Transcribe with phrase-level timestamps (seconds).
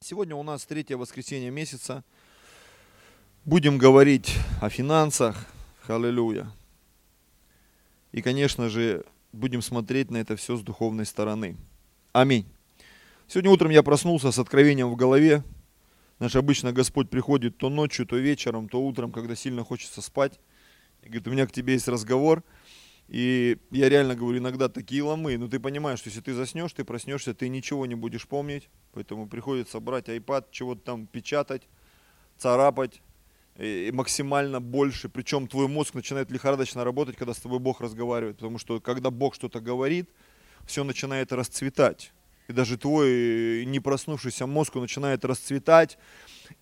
[0.00, 2.04] Сегодня у нас третье воскресенье месяца.
[3.46, 5.46] Будем говорить о финансах.
[5.88, 6.52] Аллилуйя.
[8.12, 11.56] И, конечно же, будем смотреть на это все с духовной стороны.
[12.12, 12.46] Аминь.
[13.26, 15.42] Сегодня утром я проснулся с откровением в голове.
[16.18, 20.38] Наш обычно Господь приходит то ночью, то вечером, то утром, когда сильно хочется спать.
[21.02, 22.44] И говорит, у меня к тебе есть разговор.
[23.08, 26.84] И я реально говорю, иногда такие ломы, но ты понимаешь, что если ты заснешь, ты
[26.84, 31.68] проснешься, ты ничего не будешь помнить, поэтому приходится брать iPad, чего-то там печатать,
[32.36, 33.00] царапать,
[33.58, 38.58] и максимально больше, причем твой мозг начинает лихорадочно работать, когда с тобой Бог разговаривает, потому
[38.58, 40.10] что когда Бог что-то говорит,
[40.66, 42.12] все начинает расцветать.
[42.48, 45.96] И даже твой не проснувшийся мозг начинает расцветать,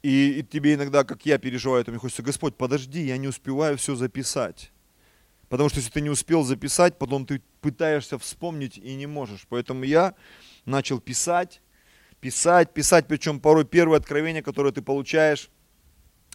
[0.03, 3.77] и, и тебе иногда, как я переживаю, то мне хочется, Господь, подожди, я не успеваю
[3.77, 4.71] все записать.
[5.55, 9.47] Потому что если ты не успел записать, потом ты пытаешься вспомнить и не можешь.
[9.49, 10.17] Поэтому я
[10.65, 11.63] начал писать,
[12.19, 15.49] писать, писать, причем порой первые откровения, которые ты получаешь,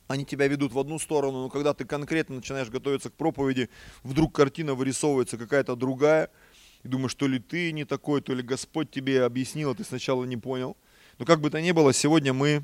[0.07, 3.69] они тебя ведут в одну сторону, но когда ты конкретно начинаешь готовиться к проповеди,
[4.03, 6.29] вдруг картина вырисовывается какая-то другая,
[6.83, 10.23] и думаешь, то ли ты не такой, то ли Господь тебе объяснил, а ты сначала
[10.23, 10.77] не понял.
[11.17, 12.63] Но как бы то ни было, сегодня мы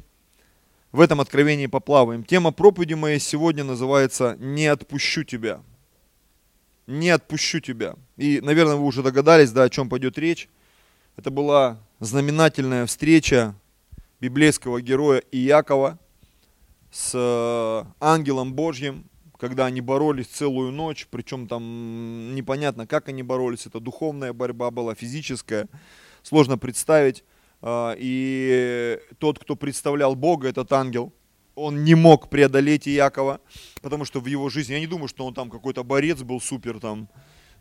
[0.94, 2.24] в этом откровении поплаваем.
[2.24, 5.62] Тема проповеди моей сегодня называется «Не отпущу тебя»
[6.88, 7.96] не отпущу тебя.
[8.18, 10.50] И, наверное, вы уже догадались, да, о чем пойдет речь.
[11.16, 13.56] Это была знаменательная встреча
[14.20, 16.00] библейского героя Иакова
[16.92, 19.06] с э, ангелом Божьим,
[19.38, 24.96] когда они боролись целую ночь, причем там непонятно, как они боролись, это духовная борьба была,
[24.96, 25.68] физическая,
[26.24, 27.24] сложно представить.
[27.62, 31.14] А, и тот, кто представлял Бога, этот ангел–
[31.56, 33.40] он не мог преодолеть Иакова,
[33.82, 36.80] потому что в его жизни, я не думаю, что он там какой-то борец был супер,
[36.80, 37.08] там,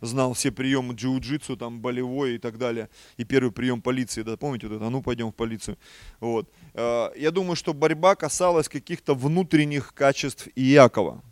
[0.01, 2.89] знал все приемы джиу-джитсу, там, болевой и так далее.
[3.17, 5.77] И первый прием полиции, да, помните вот это, а ну пойдем в полицию.
[6.19, 6.49] Вот.
[6.73, 11.23] Э, я думаю, что борьба касалась каких-то внутренних качеств Иакова.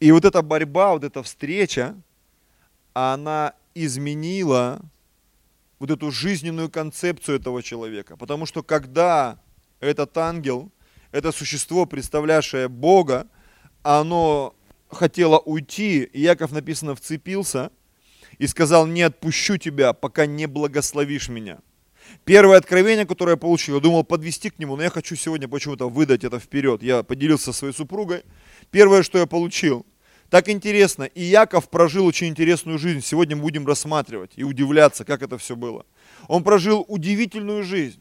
[0.00, 1.94] И вот эта борьба, вот эта встреча,
[2.92, 4.80] она изменила
[5.78, 8.16] вот эту жизненную концепцию этого человека.
[8.16, 9.38] Потому что когда
[9.80, 10.70] этот ангел
[11.12, 13.26] это существо, представлявшее Бога,
[13.82, 14.54] оно
[14.88, 17.70] хотело уйти, и Яков, написано, вцепился
[18.38, 21.58] и сказал, не отпущу тебя, пока не благословишь меня.
[22.24, 25.88] Первое откровение, которое я получил, я думал подвести к нему, но я хочу сегодня почему-то
[25.88, 26.82] выдать это вперед.
[26.82, 28.24] Я поделился со своей супругой.
[28.70, 29.86] Первое, что я получил,
[30.28, 33.00] так интересно, и Яков прожил очень интересную жизнь.
[33.00, 35.86] Сегодня мы будем рассматривать и удивляться, как это все было.
[36.28, 38.00] Он прожил удивительную жизнь.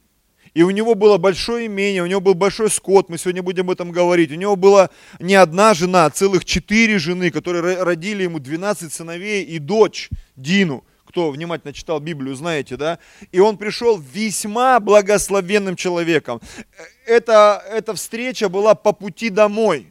[0.54, 3.72] И у него было большое имение, у него был большой скот, мы сегодня будем об
[3.72, 4.32] этом говорить.
[4.32, 4.90] У него была
[5.20, 10.84] не одна жена, а целых четыре жены, которые родили ему 12 сыновей и дочь Дину.
[11.06, 13.00] Кто внимательно читал Библию, знаете, да?
[13.32, 16.40] И он пришел весьма благословенным человеком.
[16.78, 19.88] Э, эта, эта встреча была по пути домой.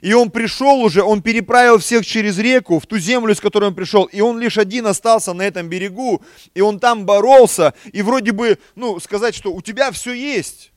[0.00, 3.74] И он пришел уже, он переправил всех через реку, в ту землю, с которой он
[3.74, 6.22] пришел, и он лишь один остался на этом берегу,
[6.54, 10.72] и он там боролся, и вроде бы, ну, сказать, что у тебя все есть.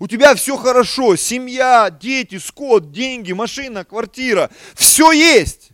[0.00, 5.70] У тебя все хорошо, семья, дети, скот, деньги, машина, квартира, все есть.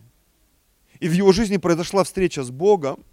[0.99, 3.03] И в его жизни произошла встреча с Богом,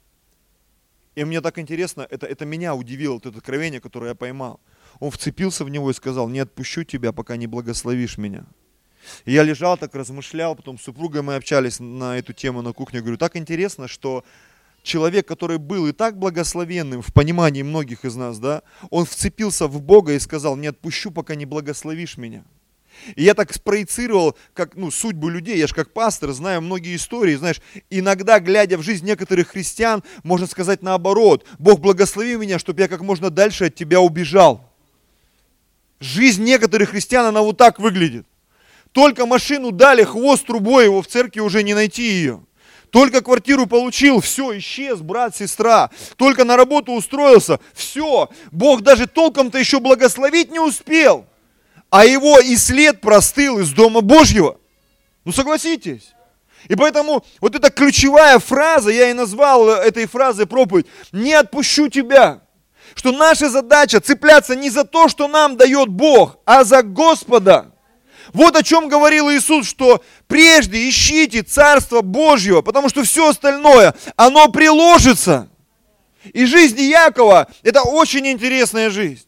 [1.18, 4.60] и мне так интересно, это, это меня удивило, вот это откровение, которое я поймал.
[5.00, 8.46] Он вцепился в него и сказал, не отпущу тебя, пока не благословишь меня.
[9.24, 13.00] И я лежал так, размышлял, потом с супругой мы общались на эту тему на кухне.
[13.00, 14.24] говорю, так интересно, что
[14.82, 19.80] человек, который был и так благословенным в понимании многих из нас, да, он вцепился в
[19.80, 22.44] Бога и сказал, не отпущу, пока не благословишь меня.
[23.14, 27.36] И я так спроецировал, как, ну, судьбу людей, я же как пастор знаю многие истории,
[27.36, 27.60] знаешь,
[27.90, 33.00] иногда, глядя в жизнь некоторых христиан, можно сказать наоборот, Бог благослови меня, чтобы я как
[33.02, 34.68] можно дальше от тебя убежал.
[36.00, 38.26] Жизнь некоторых христиан, она вот так выглядит.
[38.92, 42.42] Только машину дали, хвост трубой, его в церкви уже не найти ее.
[42.90, 45.90] Только квартиру получил, все, исчез, брат, сестра.
[46.16, 48.30] Только на работу устроился, все.
[48.50, 51.26] Бог даже толком-то еще благословить не успел.
[51.90, 54.58] А его и след простыл из Дома Божьего.
[55.24, 56.14] Ну согласитесь.
[56.68, 62.40] И поэтому вот эта ключевая фраза, я и назвал этой фразой проповедь, «Не отпущу тебя».
[62.94, 67.72] Что наша задача цепляться не за то, что нам дает Бог, а за Господа.
[68.32, 74.48] Вот о чем говорил Иисус, что прежде ищите Царство Божьего, потому что все остальное, оно
[74.48, 75.48] приложится.
[76.32, 79.26] И жизнь Якова– это очень интересная жизнь.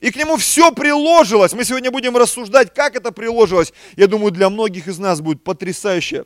[0.00, 1.52] И к нему все приложилось.
[1.52, 3.72] Мы сегодня будем рассуждать, как это приложилось.
[3.96, 6.24] Я думаю, для многих из нас будет потрясающее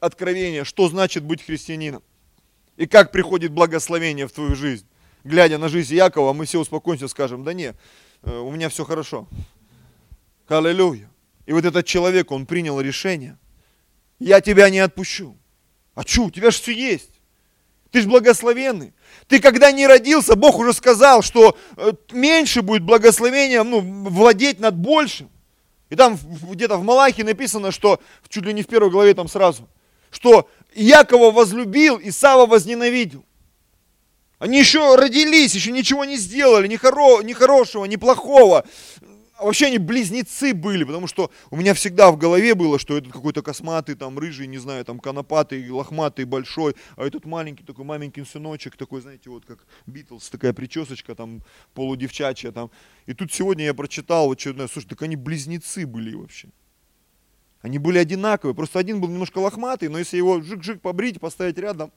[0.00, 2.02] откровение, что значит быть христианином.
[2.76, 4.86] И как приходит благословение в твою жизнь.
[5.24, 7.76] Глядя на жизнь Якова, мы все успокоимся, скажем, да нет,
[8.22, 9.26] э, у меня все хорошо.
[10.46, 11.10] Аллилуйя.
[11.46, 13.38] И вот этот человек, он принял решение.
[14.18, 15.36] Я тебя не отпущу.
[15.94, 17.10] А что, у тебя же все есть.
[17.90, 18.92] Ты же благословенный.
[19.28, 24.76] Ты когда не родился, Бог уже сказал, что э, меньше будет благословения, ну, владеть над
[24.76, 25.30] большим.
[25.88, 29.68] И там где-то в Малахе написано, что чуть ли не в первой главе там сразу,
[30.10, 33.24] что Якова возлюбил, и Сава возненавидел.
[34.38, 38.66] Они еще родились, еще ничего не сделали, ни, хоро, ни хорошего, ни плохого.
[39.38, 43.42] Вообще они близнецы были, потому что у меня всегда в голове было, что этот какой-то
[43.42, 48.76] косматый, там, рыжий, не знаю, там, конопатый, лохматый, большой, а этот маленький такой маменькин сыночек,
[48.76, 51.42] такой, знаете, вот как Битлз, такая причесочка, там,
[51.74, 52.70] полудевчачья, там.
[53.04, 56.48] И тут сегодня я прочитал, вот, что, слушай, так они близнецы были вообще.
[57.60, 61.92] Они были одинаковые, просто один был немножко лохматый, но если его жик-жик побрить, поставить рядом,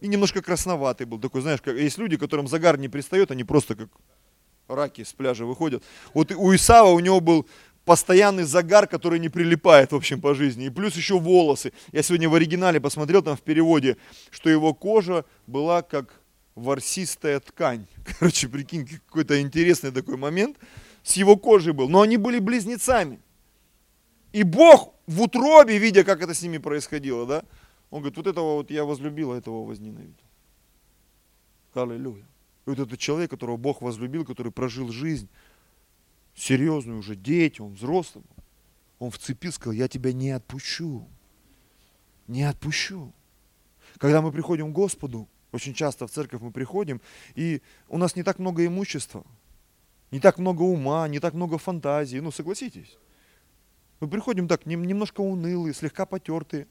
[0.00, 3.76] и немножко красноватый был, такой, знаешь, как, есть люди, которым загар не пристает, они просто
[3.76, 3.90] как
[4.68, 5.82] раки с пляжа выходят.
[6.14, 7.46] Вот у Исава у него был
[7.84, 10.66] постоянный загар, который не прилипает, в общем, по жизни.
[10.66, 11.72] И плюс еще волосы.
[11.92, 13.96] Я сегодня в оригинале посмотрел там в переводе,
[14.30, 16.20] что его кожа была как
[16.54, 17.86] ворсистая ткань.
[18.18, 20.58] Короче, прикинь, какой-то интересный такой момент
[21.02, 21.88] с его кожей был.
[21.88, 23.20] Но они были близнецами.
[24.32, 27.42] И Бог в утробе, видя, как это с ними происходило, да,
[27.90, 30.14] он говорит, вот этого вот я возлюбил, а этого возненавидел.
[31.72, 32.26] Аллилуйя.
[32.68, 35.30] И вот этот человек, которого Бог возлюбил, который прожил жизнь,
[36.34, 38.26] серьезную уже, дети, он взрослый,
[38.98, 41.08] он вцепил, сказал, я тебя не отпущу.
[42.26, 43.14] Не отпущу.
[43.96, 47.00] Когда мы приходим к Господу, очень часто в церковь мы приходим,
[47.34, 49.24] и у нас не так много имущества,
[50.10, 52.98] не так много ума, не так много фантазии, ну согласитесь.
[54.00, 56.66] Мы приходим так, немножко унылые, слегка потертые.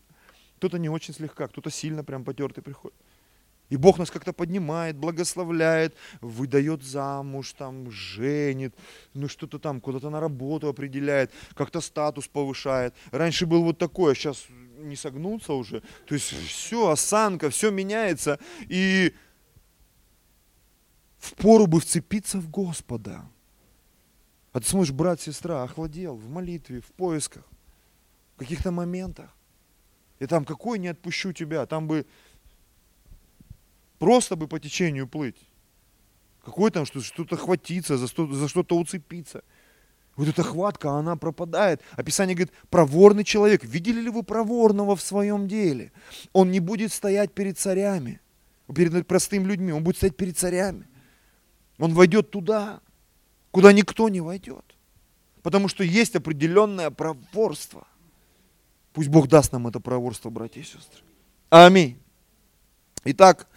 [0.57, 2.95] Кто-то не очень слегка, кто-то сильно прям потертый приходит.
[3.69, 8.73] И Бог нас как-то поднимает, благословляет, выдает замуж, там, женит,
[9.13, 12.93] ну что-то там, куда-то на работу определяет, как-то статус повышает.
[13.11, 14.45] Раньше был вот такой, а сейчас
[14.77, 15.81] не согнуться уже.
[16.05, 18.39] То есть все, осанка, все меняется.
[18.69, 19.13] И
[21.17, 23.25] в пору бы вцепиться в Господа.
[24.53, 27.43] А ты смотришь, брат, сестра, охладел в молитве, в поисках,
[28.35, 29.29] в каких-то моментах.
[30.19, 32.05] И там, какой не отпущу тебя, там бы
[33.99, 35.37] Просто бы по течению плыть.
[36.43, 39.43] Какой там, что, что-то хватиться, за, что, за что-то уцепиться.
[40.15, 41.81] Вот эта хватка, она пропадает.
[41.95, 43.63] Описание говорит, проворный человек.
[43.63, 45.91] Видели ли вы проворного в своем деле?
[46.33, 48.19] Он не будет стоять перед царями,
[48.73, 49.73] перед простыми людьми.
[49.73, 50.87] Он будет стоять перед царями.
[51.77, 52.81] Он войдет туда,
[53.51, 54.65] куда никто не войдет.
[55.43, 57.87] Потому что есть определенное проворство.
[58.93, 61.03] Пусть Бог даст нам это проворство, братья и сестры.
[61.49, 61.99] Аминь.
[63.03, 63.47] Итак,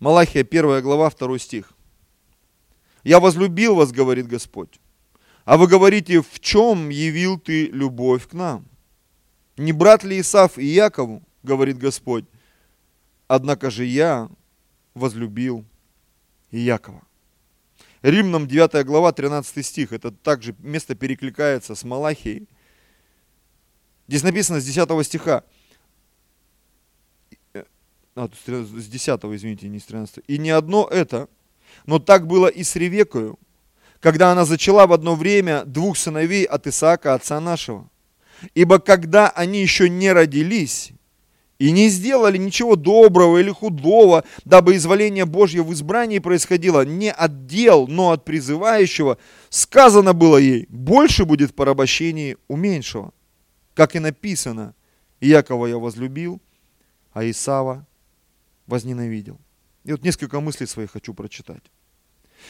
[0.00, 1.72] Малахия 1 глава 2 стих.
[3.04, 4.80] «Я возлюбил вас, говорит Господь,
[5.44, 8.66] а вы говорите, в чем явил ты любовь к нам?
[9.56, 12.24] Не брат ли Исав и Якову, говорит Господь,
[13.28, 14.28] однако же я
[14.94, 15.64] возлюбил
[16.50, 17.02] и Якова».
[18.02, 22.48] Римнам 9 глава 13 стих, это также место перекликается с Малахией.
[24.08, 25.44] Здесь написано с 10 стиха,
[28.16, 30.24] а, с 10, извините, не с 13.
[30.28, 31.28] И не одно это,
[31.86, 33.38] но так было и с Ревекою,
[34.00, 37.90] когда она зачала в одно время двух сыновей от Исаака, отца нашего.
[38.54, 40.92] Ибо когда они еще не родились
[41.58, 47.46] и не сделали ничего доброго или худого, дабы изволение Божье в избрании происходило не от
[47.46, 53.12] дел, но от призывающего, сказано было ей, больше будет в порабощении у меньшего.
[53.72, 54.74] Как и написано,
[55.20, 56.40] Якова я возлюбил,
[57.12, 57.86] а Исава
[58.66, 59.40] возненавидел.
[59.84, 61.62] И вот несколько мыслей своих хочу прочитать.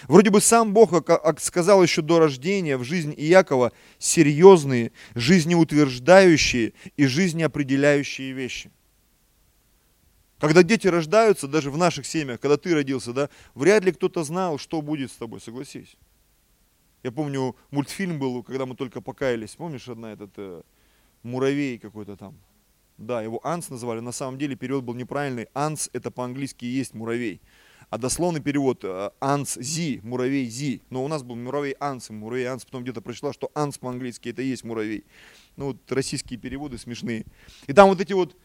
[0.08, 0.92] Вроде бы сам Бог
[1.40, 8.70] сказал еще до рождения в жизнь Иакова серьезные, жизнеутверждающие и жизнеопределяющие вещи.
[10.38, 14.58] Когда дети рождаются, даже в наших семьях, когда ты родился, да, вряд ли кто-то знал,
[14.58, 15.96] что будет с тобой, согласись.
[17.02, 19.54] Я помню, мультфильм был, когда мы только покаялись.
[19.56, 20.62] Помнишь, одна этот э,
[21.22, 22.34] муравей какой-то там,
[22.98, 25.48] да, его анс называли, на самом деле перевод был неправильный.
[25.54, 27.40] Анс это по-английски есть муравей.
[27.90, 30.80] А дословный перевод э, анс зи, муравей зи.
[30.90, 32.64] Но у нас был муравей анс, муравей анс.
[32.64, 35.04] Потом где-то прочла, что анс по-английски это и есть муравей.
[35.56, 37.24] Ну вот российские переводы смешные.
[37.66, 38.36] И там вот эти вот,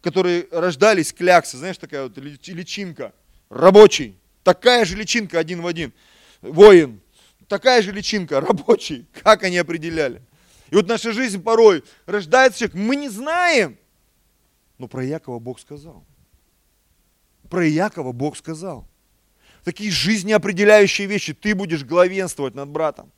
[0.00, 3.12] которые рождались, кляксы, знаешь, такая вот личинка.
[3.48, 4.16] Рабочий.
[4.44, 5.92] Такая же личинка один в один.
[6.40, 7.00] Воин.
[7.48, 9.06] Такая же личинка, рабочий.
[9.22, 10.22] Как они определяли?
[10.70, 13.76] И вот наша жизнь порой рождается человек, мы не знаем.
[14.80, 16.06] Но про Якова Бог сказал.
[17.50, 18.88] Про Якова Бог сказал.
[19.62, 21.34] такие жизнеопределяющие вещи.
[21.34, 23.12] Ты будешь главенствовать над братом.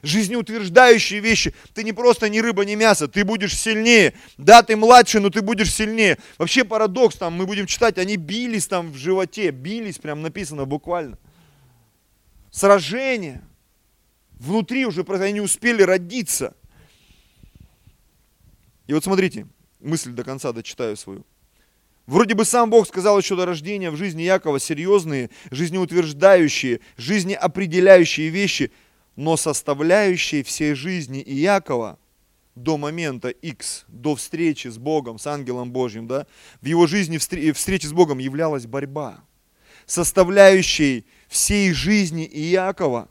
[0.00, 1.54] Жизнеутверждающие вещи.
[1.74, 4.14] Ты не просто ни рыба, ни мясо, ты будешь сильнее.
[4.38, 6.16] Да, ты младше, но ты будешь сильнее.
[6.38, 11.18] Вообще парадокс там, мы будем читать, они бились там в животе, бились, прям написано буквально.
[12.50, 13.42] Сражение.
[14.38, 16.56] Внутри уже, они не успели родиться.
[18.86, 19.46] И вот смотрите,
[19.82, 21.24] мысль до конца дочитаю свою.
[22.06, 28.72] Вроде бы сам Бог сказал еще до рождения в жизни Якова серьезные, жизнеутверждающие, жизнеопределяющие вещи,
[29.14, 31.98] но составляющие всей жизни Иакова
[32.54, 36.26] до момента X, до встречи с Богом, с ангелом Божьим, да,
[36.60, 39.22] в его жизни встречи с Богом являлась борьба.
[39.86, 43.08] Составляющей всей жизни Иакова,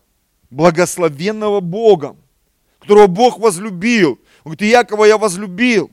[0.50, 2.18] благословенного Богом,
[2.80, 4.20] которого Бог возлюбил.
[4.44, 5.90] Он говорит, Иакова я возлюбил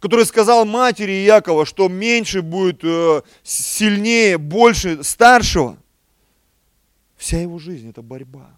[0.00, 5.76] который сказал матери Якова, что меньше будет э, сильнее, больше старшего.
[7.16, 8.50] Вся его жизнь– это борьба.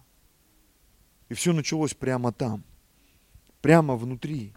[1.29, 2.63] И все началось прямо там,
[3.61, 4.53] прямо внутри.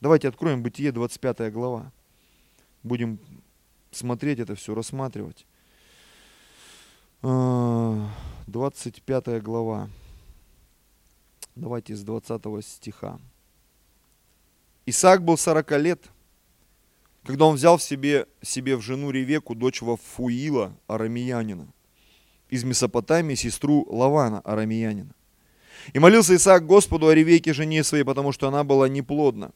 [0.00, 1.92] Давайте откроем Бытие, 25 глава.
[2.82, 3.18] Будем
[3.90, 5.46] смотреть это все, рассматривать.
[7.22, 9.88] 25 а, глава.
[11.54, 13.18] Давайте с 20 стиха.
[14.86, 16.10] Исаак был 40 лет,
[17.24, 21.68] когда он взял в себе, себе в жену Ревеку, дочь Вафуила, арамиянина,
[22.48, 25.14] из Месопотамии, сестру Лавана, арамиянина.
[25.92, 29.52] И молился Исаак Господу о Ревеке, жене своей, потому что она была неплодна.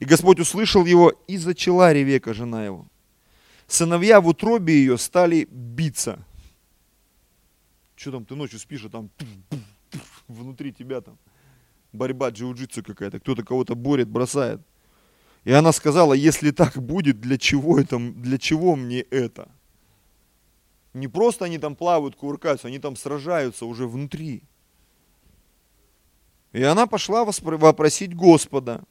[0.00, 2.86] И Господь услышал его, и зачала Ревека, жена его.
[3.66, 6.24] Сыновья в утробе ее стали биться.
[7.96, 9.10] Что там, ты ночью спишь, а там
[10.28, 11.18] внутри тебя там
[11.92, 14.60] борьба, джиу-джитсу какая-то, кто-то кого-то борет, бросает.
[15.44, 19.48] И она сказала, если так будет, для чего, это, для чего мне это?
[20.92, 24.42] Не просто они там плавают, кувыркаются, они там сражаются уже внутри.
[26.52, 28.82] И она пошла вопросить Господа.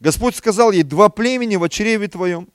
[0.00, 2.48] Господь сказал ей, два племени в чреве твоем,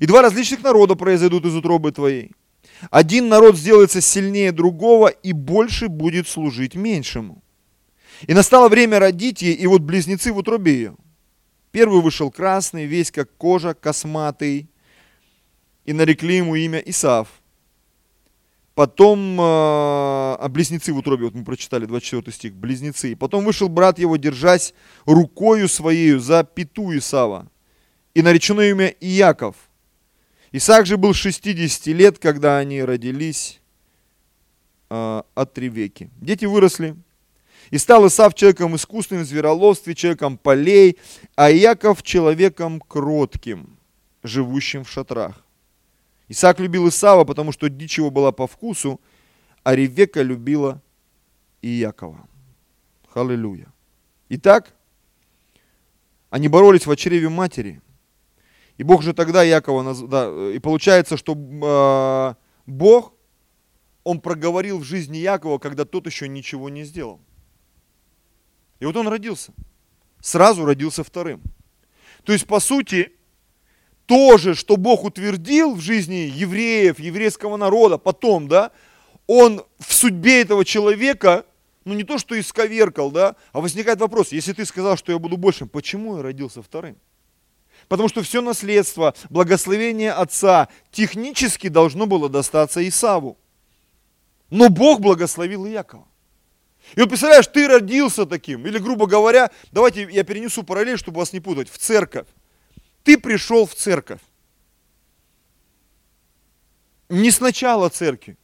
[0.00, 2.32] и два различных народа произойдут из утробы твоей.
[2.90, 7.42] Один народ сделается сильнее другого и больше будет служить меньшему.
[8.22, 10.96] И настало время родить ей, и вот близнецы в утробе ее.
[11.70, 14.70] Первый вышел красный, весь как кожа, косматый,
[15.84, 17.28] и нарекли ему имя Исав.
[18.74, 23.16] Потом, э, а близнецы в утробе, вот мы прочитали 24 стих, близнецы.
[23.16, 24.74] Потом вышел брат его, держась
[25.06, 27.50] рукою своею за пету Исава,
[28.12, 29.56] и наречено имя Иаков.
[30.52, 33.60] Исаак же был 60 лет, когда они родились
[34.90, 36.10] э, от Ревеки.
[36.16, 36.96] Дети выросли,
[37.70, 40.98] и стал Исав человеком искусным в звероловстве, человеком полей,
[41.34, 43.78] а Иаков человеком кротким,
[44.22, 45.44] живущим в шатрах.
[46.28, 49.00] Исаак любил Исава, потому что дичь его была по вкусу,
[49.62, 50.82] а Ревека любила
[51.62, 52.28] Иакова.
[53.08, 53.72] Халилюя.
[54.28, 54.74] Итак,
[56.30, 57.80] они боролись в очреве матери.
[58.76, 62.34] И Бог же тогда Якова, да, и получается, что э,
[62.66, 63.14] Бог,
[64.04, 67.20] Он проговорил в жизни Якова, когда тот еще ничего не сделал.
[68.80, 69.52] И вот он родился.
[70.20, 71.40] Сразу родился вторым.
[72.24, 73.12] То есть, по сути,
[74.06, 78.70] то же, что Бог утвердил в жизни евреев, еврейского народа, потом, да,
[79.26, 81.44] он в судьбе этого человека,
[81.84, 85.36] ну не то, что исковеркал, да, а возникает вопрос, если ты сказал, что я буду
[85.36, 86.96] большим, почему я родился вторым?
[87.88, 93.38] Потому что все наследство, благословение отца технически должно было достаться Исаву.
[94.50, 96.06] Но Бог благословил Иакова.
[96.94, 101.32] И вот представляешь, ты родился таким, или, грубо говоря, давайте я перенесу параллель, чтобы вас
[101.32, 102.26] не путать, в церковь.
[103.02, 104.20] Ты пришел в церковь.
[107.08, 108.36] Не сначала церкви.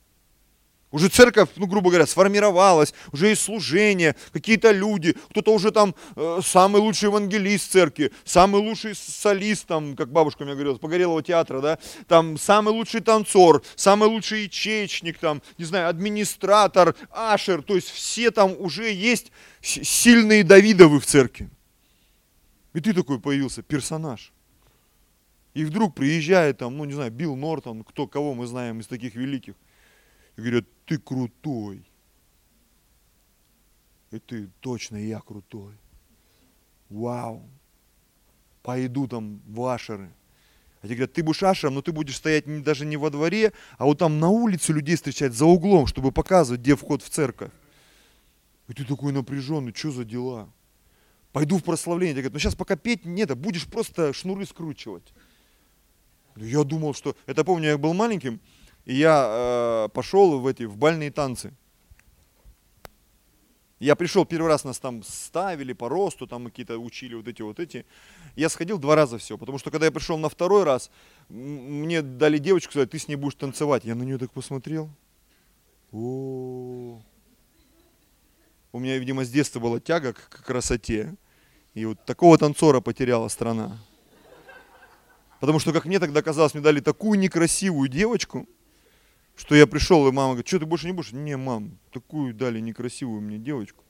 [0.93, 6.41] Уже церковь, ну, грубо говоря, сформировалась, уже есть служение, какие-то люди, кто-то уже там э,
[6.45, 11.79] самый лучший евангелист церкви, самый лучший солист, там, как бабушка мне говорила, Погорелого театра, да,
[12.09, 18.31] там, самый лучший танцор, самый лучший ячеечник, там, не знаю, администратор, ашер, то есть все
[18.31, 19.33] там уже есть
[19.63, 21.49] сильные Давидовы в церкви.
[22.75, 24.31] И ты такой появился, персонаж.
[25.55, 29.15] И вдруг приезжает там, ну, не знаю, Билл Нортон, кто, кого мы знаем из таких
[29.15, 29.55] великих,
[30.37, 31.85] и говорят, ты крутой.
[34.11, 35.75] И ты, точно я крутой.
[36.91, 37.43] Вау.
[38.63, 40.13] Пойду там в ашеры.
[40.83, 43.53] А тебе говорят, ты будешь ашером, но ты будешь стоять не, даже не во дворе,
[43.79, 47.53] а вот там на улице людей встречать за углом, чтобы показывать, где вход в церковь.
[48.69, 50.49] И ты такой напряженный, что за дела?
[51.33, 52.15] Пойду в прославление.
[52.15, 55.15] Тебе говорят, ну сейчас пока петь нет, а будешь просто шнуры скручивать.
[56.37, 57.17] Я думал, что...
[57.27, 58.41] Это помню, я был маленьким,
[58.85, 61.53] И я э, пошел в эти в бальные танцы.
[63.79, 67.59] Я пришел первый раз, нас там ставили по росту, там какие-то учили вот эти вот
[67.59, 67.85] эти.
[68.37, 70.89] Я сходил два раза все, потому что когда я пришел на второй раз,
[71.29, 73.85] мне дали девочку, сказать, ты с ней будешь танцевать.
[73.85, 74.89] Я на нее так посмотрел.
[75.91, 77.03] О,
[78.73, 81.17] у меня, видимо, с детства была тяга к красоте.
[81.75, 83.79] И вот такого танцора потеряла страна.
[85.41, 88.47] Потому что, как мне тогда казалось, мне дали такую некрасивую девочку,
[89.37, 91.13] что я пришел, и мама говорит, что ты больше не будешь?
[91.13, 93.85] Не, мам, такую дали некрасивую мне девочку.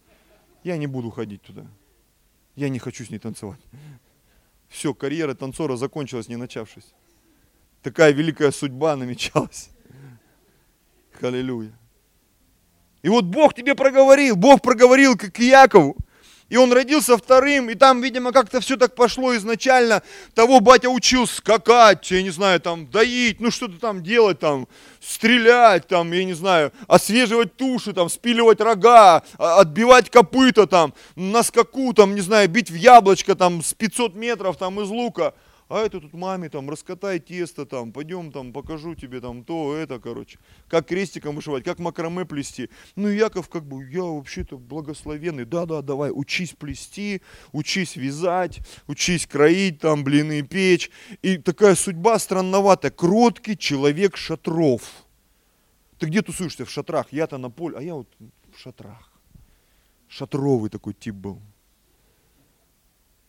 [0.64, 1.66] Я не буду ходить туда.
[2.54, 3.61] Я не хочу с ней танцевать.
[4.68, 6.94] Все, карьера танцора закончилась, не начавшись.
[7.82, 9.70] Такая великая судьба намечалась.
[11.20, 11.72] Аллилуйя.
[13.02, 15.96] И вот Бог тебе проговорил, Бог проговорил, как и Якову.
[16.52, 20.02] И он родился вторым, и там, видимо, как-то все так пошло изначально.
[20.35, 24.68] Того батя учил скакать, я не знаю, там, доить, ну что-то там делать, там,
[25.00, 31.42] стрелять, там, я не знаю, освеживать туши, там, спиливать рога, а, отбивать копыта, там, на
[31.42, 35.32] скаку, там, не знаю, бить в яблочко, там, с 500 метров, там, из лука
[35.73, 39.99] а это тут маме там, раскатай тесто там, пойдем там, покажу тебе там то, это,
[39.99, 40.38] короче,
[40.69, 42.69] как крестиком вышивать, как макраме плести.
[42.95, 49.81] Ну, Яков как бы, я вообще-то благословенный, да-да, давай, учись плести, учись вязать, учись кроить
[49.81, 50.91] там, блины печь.
[51.23, 54.83] И такая судьба странноватая, кроткий человек шатров.
[55.99, 56.67] Ты где тусуешься?
[56.67, 57.07] В шатрах.
[57.12, 58.09] Я-то на поле, а я вот
[58.55, 59.11] в шатрах.
[60.07, 61.41] Шатровый такой тип был.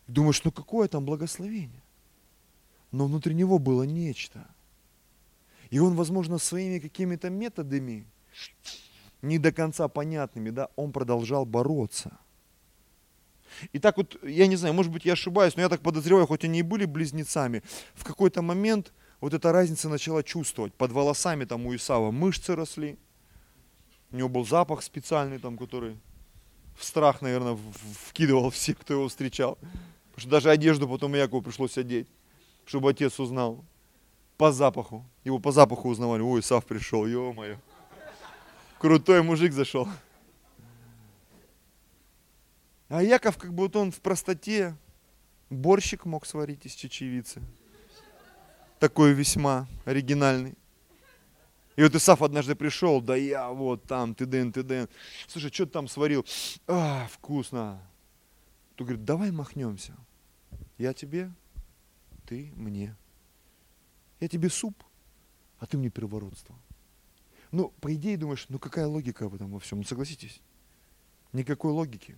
[0.08, 1.80] Думаешь, ну какое там благословение?
[2.94, 4.46] Но внутри него было нечто.
[5.70, 8.06] И он, возможно, своими какими-то методами,
[9.20, 12.16] не до конца понятными, да, он продолжал бороться.
[13.72, 16.44] И так вот, я не знаю, может быть, я ошибаюсь, но я так подозреваю, хоть
[16.44, 17.62] они и были близнецами,
[17.94, 20.72] в какой-то момент вот эта разница начала чувствовать.
[20.74, 22.96] Под волосами там у Исава мышцы росли,
[24.12, 25.96] у него был запах специальный там, который
[26.76, 27.58] в страх, наверное,
[28.08, 29.58] вкидывал всех, кто его встречал.
[30.10, 32.06] Потому что даже одежду потом Якову пришлось одеть
[32.66, 33.64] чтобы отец узнал.
[34.36, 35.04] По запаху.
[35.22, 36.22] Его по запаху узнавали.
[36.22, 37.58] Ой, Сав пришел, ё-моё.
[38.78, 39.88] Крутой мужик зашел.
[42.88, 44.76] А Яков, как будто он в простоте,
[45.50, 47.40] борщик мог сварить из чечевицы.
[48.78, 50.54] Такой весьма оригинальный.
[51.76, 54.88] И вот Исаф однажды пришел, да я вот там, ты дын, ты дын.
[55.26, 56.24] Слушай, что ты там сварил?
[56.66, 57.80] А, вкусно.
[58.76, 59.94] Тут говорит, давай махнемся.
[60.78, 61.32] Я тебе,
[62.34, 62.96] ты мне.
[64.18, 64.82] Я тебе суп,
[65.60, 66.58] а ты мне первородство.
[67.52, 69.78] Ну, по идее, думаешь, ну какая логика в этом во всем?
[69.78, 70.40] Ну, согласитесь,
[71.32, 72.16] никакой логики.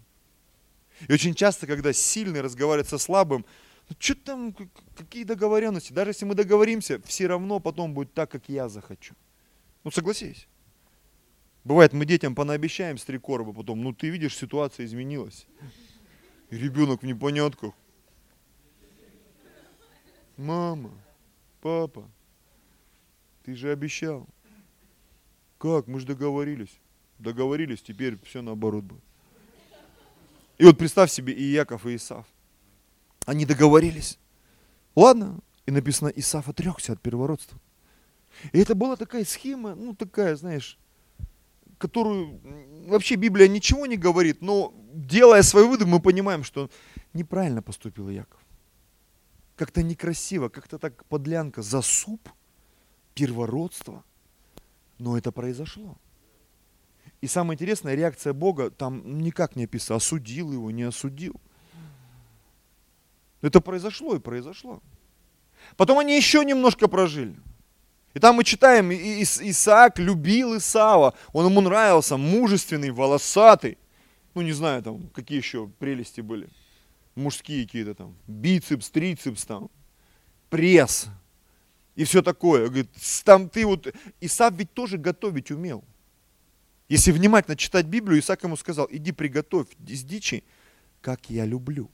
[1.07, 3.45] И очень часто, когда сильный разговаривает со слабым,
[3.91, 4.57] ну что там,
[4.97, 5.93] какие договоренности?
[5.93, 9.15] Даже если мы договоримся, все равно потом будет так, как я захочу.
[9.85, 10.49] Ну, согласись.
[11.65, 15.47] Бывает, мы детям понаобещаем с три короба, потом, ну ты видишь, ситуация изменилась.
[16.49, 17.75] И ребенок в непонятках.
[20.37, 20.91] Мама,
[21.63, 22.09] папа,
[23.45, 24.27] ты же обещал.
[25.59, 25.87] Как?
[25.87, 26.79] Мы же договорились.
[27.19, 29.03] Договорились, теперь все наоборот будет.
[30.59, 32.27] И вот представь себе и Яков, и Исав.
[33.25, 34.19] Они договорились.
[34.95, 35.41] Ладно.
[35.65, 37.59] И написано, Исав отрекся от первородства.
[38.53, 40.79] И это была такая схема, ну такая, знаешь,
[41.79, 42.41] которую
[42.87, 46.71] вообще Библия ничего не говорит, но делая свои выводы, мы понимаем, что
[47.15, 48.46] неправильно поступил Яков
[49.57, 52.29] как-то некрасиво, как-то так подлянка за суп,
[53.15, 54.05] первородство.
[54.99, 55.97] Но это произошло.
[57.21, 59.97] И самое интересное, реакция Бога там никак не описана.
[59.97, 61.35] Осудил его, не осудил.
[63.41, 64.83] Это произошло и произошло.
[65.77, 67.37] Потом они еще немножко прожили.
[68.15, 73.77] И там мы читаем, Исаак любил Исава, он ему нравился, мужественный, волосатый.
[74.35, 76.49] Ну, не знаю, там, какие еще прелести были
[77.17, 79.71] мужские какие-то там, бицепс, трицепс там,
[80.49, 81.09] пресс
[81.97, 82.67] и все такое.
[82.67, 82.91] Говорит,
[83.25, 85.83] там ты вот, Исаак ведь тоже готовить умел.
[86.89, 90.45] Если внимательно читать Библию, Исаак ему сказал, иди приготовь из дичи,
[91.01, 91.91] как я люблю.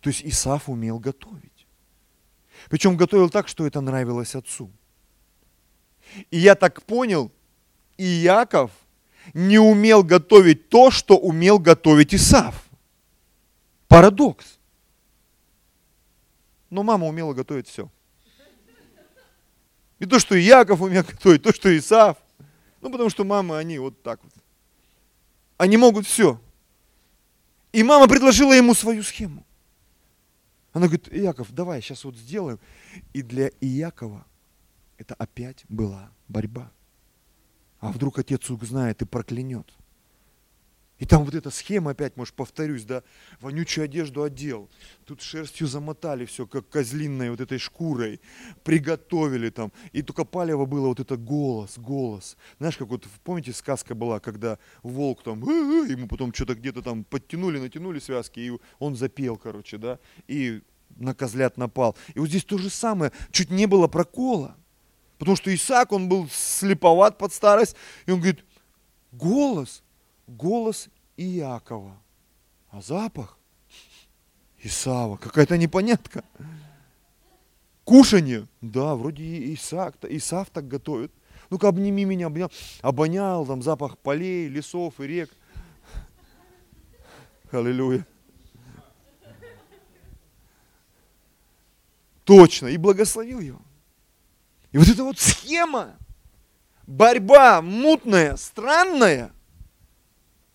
[0.00, 1.66] То есть Исаф умел готовить.
[2.68, 4.70] Причем готовил так, что это нравилось отцу.
[6.30, 7.30] И я так понял,
[7.96, 8.70] и Яков
[9.34, 12.67] не умел готовить то, что умел готовить Исаф.
[13.88, 14.58] Парадокс.
[16.70, 17.90] Но мама умела готовить все.
[19.98, 22.18] И то, что Яков умел готовить, то, что Исаав.
[22.80, 24.32] Ну, потому что мамы, они вот так вот.
[25.56, 26.40] Они могут все.
[27.72, 29.44] И мама предложила ему свою схему.
[30.72, 32.60] Она говорит, Яков, давай сейчас вот сделаем.
[33.12, 34.24] И для Иакова
[34.96, 36.70] это опять была борьба.
[37.80, 39.72] А вдруг отец узнает и проклянет.
[40.98, 43.04] И там вот эта схема, опять, может, повторюсь, да,
[43.40, 44.68] вонючую одежду одел,
[45.04, 48.20] тут шерстью замотали все, как козлинной вот этой шкурой,
[48.64, 52.36] приготовили там, и только палево было вот это голос, голос.
[52.58, 57.60] Знаешь, как вот, помните, сказка была, когда волк там, ему потом что-то где-то там подтянули,
[57.60, 60.62] натянули связки, и он запел, короче, да, и
[60.96, 61.96] на козлят напал.
[62.14, 64.56] И вот здесь то же самое, чуть не было прокола,
[65.18, 68.44] потому что Исаак, он был слеповат под старость, и он говорит,
[69.12, 69.84] голос–
[70.28, 71.96] голос Иакова,
[72.70, 73.38] а запах
[74.62, 75.16] Исава.
[75.16, 76.24] Какая-то непонятка.
[77.84, 78.46] Кушанье.
[78.60, 81.12] Да, вроде Исаак, Исав так готовит.
[81.50, 82.52] Ну-ка обними меня, обнял.
[82.82, 85.30] Обонял там запах полей, лесов и рек.
[87.50, 88.06] Аллилуйя.
[92.24, 92.66] Точно.
[92.66, 93.62] И благословил его.
[94.72, 95.96] И вот эта вот схема,
[96.86, 99.32] борьба мутная, странная–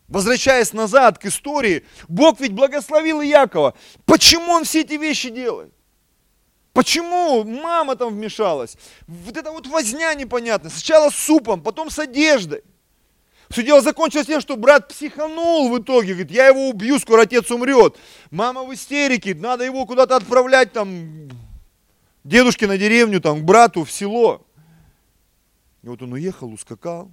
[0.08, 3.74] Возвращаясь назад к истории, Бог ведь благословил Иакова.
[4.06, 5.74] Почему он все эти вещи делает?
[6.74, 8.78] Почему мама там вмешалась?
[9.08, 10.72] Вот это вот возня непонятная.
[10.72, 12.64] Сначала с супом, потом с одеждой.
[13.50, 16.14] Все дело закончилось тем, что брат психанул в итоге.
[16.14, 17.98] Говорит, я его убью, скоро отец умрет.
[18.32, 21.30] Мама в истерике, надо его куда-то отправлять там,
[22.24, 24.46] дедушке на деревню, там, к брату в село.
[25.84, 27.12] И вот он уехал, ускакал,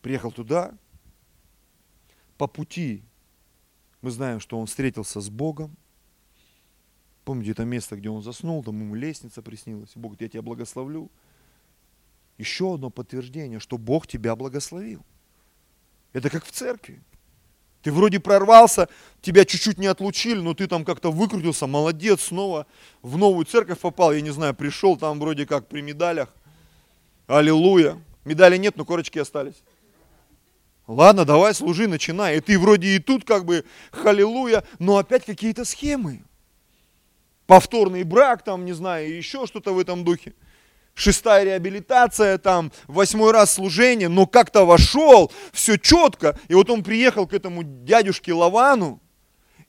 [0.00, 0.72] приехал туда,
[2.40, 3.02] по пути
[4.00, 5.76] мы знаем, что он встретился с Богом.
[7.26, 9.90] Помните это место, где он заснул, там ему лестница приснилась.
[9.94, 11.10] Бог я тебя благословлю.
[12.38, 15.04] Еще одно подтверждение, что Бог тебя благословил.
[16.14, 17.02] Это как в церкви.
[17.82, 18.88] Ты вроде прорвался,
[19.20, 22.66] тебя чуть-чуть не отлучили, но ты там как-то выкрутился, молодец, снова
[23.02, 26.34] в новую церковь попал, я не знаю, пришел там вроде как при медалях.
[27.26, 28.02] Аллилуйя.
[28.24, 29.62] Медали нет, но корочки остались.
[30.90, 32.38] Ладно, давай служи, начинай.
[32.38, 36.24] И ты вроде и тут как бы халилуя, но опять какие-то схемы.
[37.46, 40.34] Повторный брак там, не знаю, еще что-то в этом духе.
[40.94, 46.36] Шестая реабилитация, там, восьмой раз служение, но как-то вошел, все четко.
[46.48, 49.00] И вот он приехал к этому дядюшке Лавану,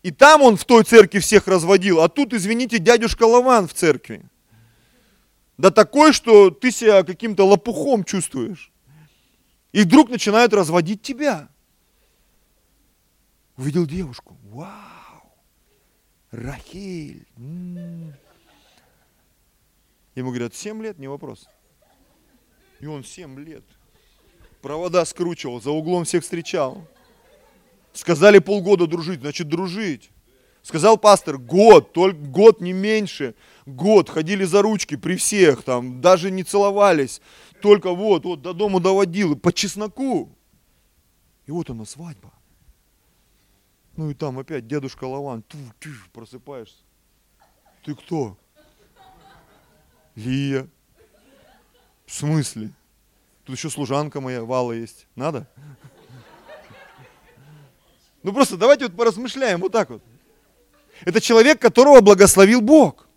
[0.02, 4.24] и там он в той церкви всех разводил, а тут, извините, дядюшка Лаван в церкви.
[5.60, 8.71] Да такой, что ты себя каким-то лопухом чувствуешь.
[9.72, 11.50] И вдруг начинают разводить тебя.
[13.58, 14.38] Увидел девушку.
[14.44, 15.32] Вау!
[16.32, 17.26] Рахиль.
[17.38, 18.14] М-м.
[20.16, 21.48] Ему говорят, 7 лет, не вопрос.
[22.80, 23.64] И он 7 лет.
[24.62, 26.86] Провода скручивал, за углом всех встречал.
[27.94, 30.12] Сказали полгода дружить, значит дружить.
[30.64, 33.34] Сказал пастор, год, только год не меньше,
[33.66, 37.20] год, ходили за ручки при всех, там, даже не целовались,
[37.62, 40.30] только вот, вот до дома доводил, по чесноку.
[41.46, 42.34] И вот она, свадьба.
[43.96, 46.84] Ну и там опять дедушка Лаван, ту, ту, просыпаешься.
[47.84, 48.38] Ты кто?
[50.16, 50.68] Лия.
[52.06, 52.72] В смысле?
[53.46, 55.08] Тут еще служанка моя, Вала есть.
[55.16, 55.48] Надо?
[58.24, 60.04] Ну просто давайте вот поразмышляем вот так вот.
[61.06, 63.08] Это человек, которого благословил Бог.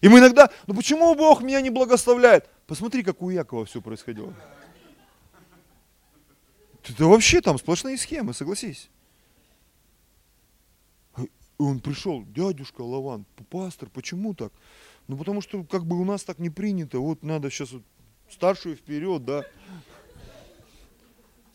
[0.00, 2.48] И мы иногда, ну почему Бог меня не благословляет?
[2.70, 4.32] Посмотри, как у Якова все происходило.
[6.88, 8.90] Это вообще там сплошные схемы, согласись.
[11.18, 11.28] И
[11.58, 14.52] он пришел, дядюшка Лаван, пастор, почему так?
[15.08, 17.82] Ну потому что как бы у нас так не принято, вот надо сейчас вот
[18.30, 19.44] старшую вперед, да.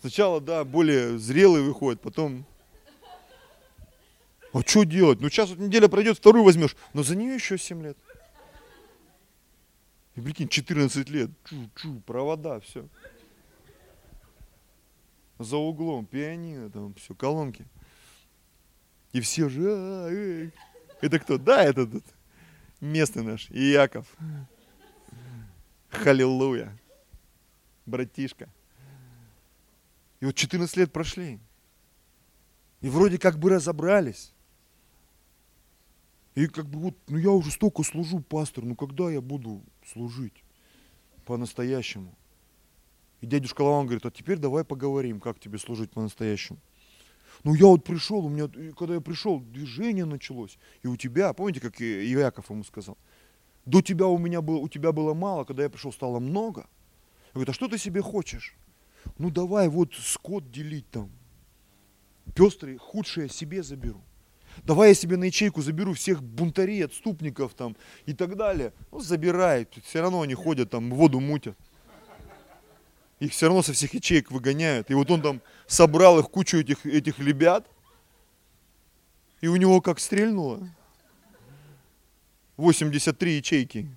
[0.01, 2.45] Сначала, да, более зрелый выходит, потом...
[4.51, 5.21] А что делать?
[5.21, 7.97] Ну сейчас вот неделя пройдет, вторую возьмешь, но за нее еще 7 лет.
[10.15, 12.88] И прикинь, 14 лет, чу-чу, провода, все.
[15.38, 17.65] За углом, пианино, там все, колонки.
[19.12, 20.51] И все же, а,
[21.01, 21.38] это кто?
[21.38, 22.06] Да, это этот
[22.80, 24.08] местный наш, Иаков.
[25.89, 26.78] Халилуя.
[27.86, 28.49] Братишка.
[30.21, 31.39] И вот 14 лет прошли.
[32.82, 34.34] И вроде как бы разобрались.
[36.36, 40.43] И как бы вот, ну я уже столько служу, пастор, ну когда я буду служить
[41.26, 42.13] по-настоящему?
[43.21, 46.60] И дядюшка Лаван говорит, а теперь давай поговорим, как тебе служить по-настоящему.
[47.43, 50.58] Ну я вот пришел, у меня, когда я пришел, движение началось.
[50.84, 52.98] И у тебя, помните, как Иаков ему сказал?
[53.65, 56.62] До тебя у меня было, у тебя было мало, когда я пришел, стало много.
[57.28, 58.56] Я говорю, а что ты себе хочешь?
[59.17, 61.12] Ну давай вот скот делить там.
[62.34, 64.02] Пестрый, худшее себе заберу.
[64.63, 68.74] Давай я себе на ячейку заберу всех бунтарей, отступников там и так далее.
[68.91, 71.58] Ну, забирай, все равно они ходят там, воду мутят.
[73.20, 74.91] Их все равно со всех ячеек выгоняют.
[74.91, 77.68] И вот он там собрал их кучу этих, этих ребят,
[79.41, 80.68] и у него как стрельнуло.
[82.58, 83.89] 83 ячейки.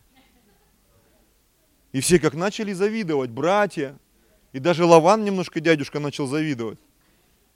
[1.93, 3.99] И все как начали завидовать, братья.
[4.53, 6.79] И даже Лаван немножко дядюшка начал завидовать.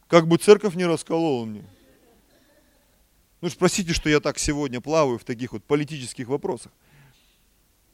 [0.09, 1.65] Как бы церковь не расколола мне.
[3.42, 6.70] Ну уж простите, что я так сегодня плаваю в таких вот политических вопросах.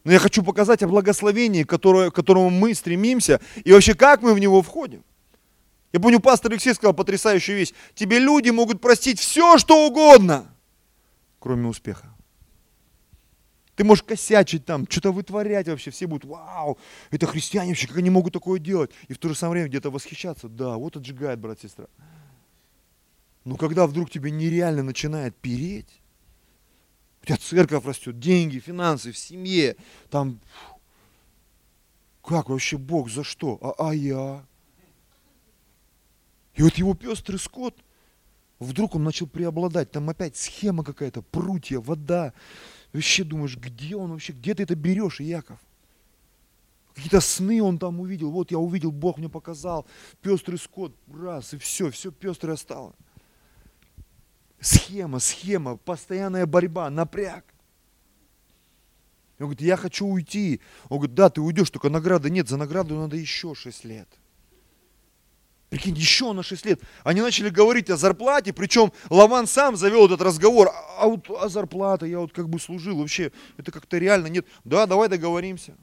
[0.04, 4.34] Но я хочу показать о благословении, которое, к которому мы стремимся, и вообще как мы
[4.34, 5.02] в него входим.
[5.92, 7.72] Я помню, пастор Алексей сказал потрясающую вещь.
[7.94, 10.54] Тебе люди могут простить все, что угодно,
[11.38, 12.14] кроме успеха.
[13.74, 15.90] Ты можешь косячить там, что-то вытворять вообще.
[15.90, 16.76] Все будут, вау,
[17.10, 18.90] это христиане вообще, как они могут такое делать?
[19.06, 20.48] И в то же самое время где-то восхищаться.
[20.48, 21.86] Да, вот отжигает, брат, сестра.
[23.44, 26.00] Но когда вдруг тебе нереально начинает переть,
[27.22, 29.76] у тебя церковь растет, деньги, финансы в семье,
[30.10, 30.40] там,
[32.22, 33.58] как вообще Бог, за что?
[33.62, 34.44] А, а я?
[36.54, 37.78] И вот его пестрый скот,
[38.58, 42.34] вдруг он начал преобладать, там опять схема какая-то, прутья, вода,
[42.92, 45.60] вообще думаешь, где он вообще, где ты это берешь, Яков?
[46.94, 49.86] Какие-то сны он там увидел, вот я увидел, Бог мне показал,
[50.20, 52.92] пестрый скот, раз, и все, все пестрое стало.
[54.60, 57.44] Схема, схема, постоянная борьба, напряг.
[59.38, 60.60] Он говорит, я хочу уйти.
[60.88, 64.08] Он говорит, да, ты уйдешь, только награды нет, за награду надо еще 6 лет.
[65.70, 66.80] Прикинь, еще на 6 лет.
[67.04, 70.70] Они начали говорить о зарплате, причем Лаван сам завел этот разговор.
[70.98, 74.46] А, вот а зарплата, я вот как бы служил, вообще это как-то реально нет.
[74.64, 75.76] Да, давай договоримся.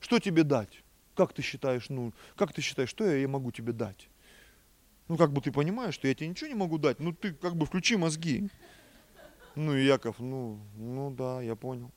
[0.00, 0.82] Что тебе дать?
[1.14, 4.08] Как ты считаешь, ну, как ты считаешь, что я могу тебе дать?
[5.12, 7.54] Ну, как бы ты понимаешь, что я тебе ничего не могу дать, ну, ты как
[7.54, 8.48] бы включи мозги.
[9.54, 11.90] Ну, и Яков, ну, ну да, я понял.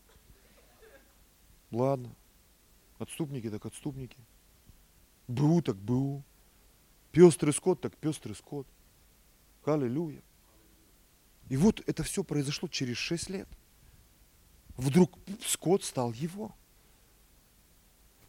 [1.72, 2.14] Ладно.
[3.00, 4.18] Отступники так отступники.
[5.30, 6.26] БУ так БУ.
[7.14, 8.68] Пестрый скот, так пестрый скот.
[9.64, 10.22] Аллилуйя.
[11.48, 13.48] И вот это все произошло через шесть лет.
[14.76, 16.54] Вдруг скот стал его.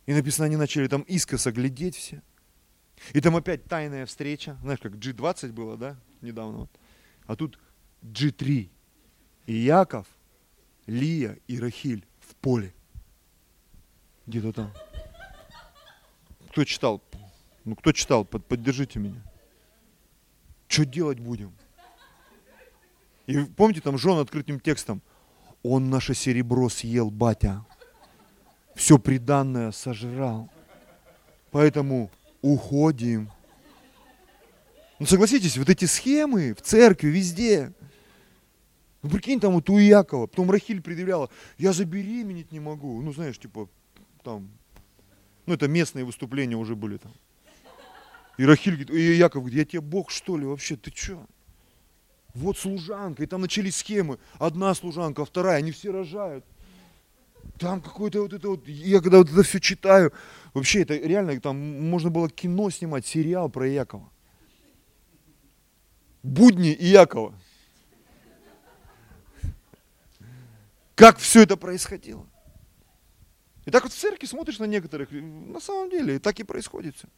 [0.07, 2.23] И написано, они начали там искоса глядеть все.
[3.13, 4.57] И там опять тайная встреча.
[4.63, 6.59] Знаешь, как G20 было, да, недавно.
[6.59, 6.71] Вот.
[7.27, 7.59] А тут
[8.03, 8.71] G3.
[9.47, 10.07] И Яков,
[10.87, 12.75] Лия и Рахиль в поле.
[14.27, 14.73] Где-то там.
[16.51, 17.03] Кто читал?
[17.65, 18.25] Ну, кто читал?
[18.25, 19.23] Под, поддержите меня.
[20.69, 21.53] Что делать будем?
[23.27, 25.03] И помните, там жен открытым текстом.
[25.63, 27.65] Он наше серебро съел, батя.
[28.75, 30.49] Все приданное сожрал.
[31.51, 32.11] Поэтому
[32.53, 33.31] уходим.
[34.99, 37.73] Ну согласитесь, вот эти схемы в церкви, везде.
[39.03, 41.29] Ну прикинь, там вот у Якова, потом Рахиль предъявляла,
[41.59, 43.01] я забеременеть не могу.
[43.03, 43.69] Ну знаешь, типа,
[44.23, 44.49] там,
[45.45, 47.13] ну это местные выступления уже были там.
[48.39, 51.27] И Рахиль говорит, и Яков говорит, я тебе Бог что ли вообще, ты что?
[52.35, 54.19] Вот служанка, и там начались схемы.
[54.39, 56.45] Одна служанка, вторая, они все рожают.
[57.59, 60.13] Там какой-то вот это вот, я когда вот это все читаю,
[60.53, 61.57] вообще это реально, там
[61.89, 64.11] можно было кино снимать, сериал про Якова.
[66.23, 67.35] Будни Якова.
[70.95, 72.27] Как все это происходило.
[73.67, 77.09] И так вот в церкви смотришь на некоторых, на самом деле, так и происходит все.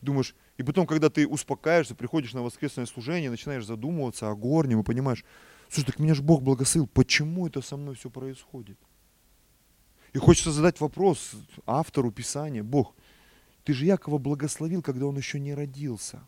[0.00, 4.84] Думаешь, и потом, когда ты успокаиваешься, приходишь на воскресное служение, начинаешь задумываться о горнем и
[4.84, 5.24] понимаешь,
[5.70, 8.78] слушай, так меня же Бог благословил, почему это со мной все происходит?
[10.12, 11.32] И хочется задать вопрос
[11.66, 12.94] автору Писания, Бог,
[13.64, 16.20] ты же Якова благословил, когда он еще не родился.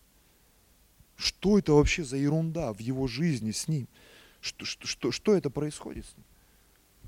[1.17, 3.89] Что это вообще за ерунда в его жизни с ним?
[4.41, 6.27] Что, что, что, что это происходит с ним?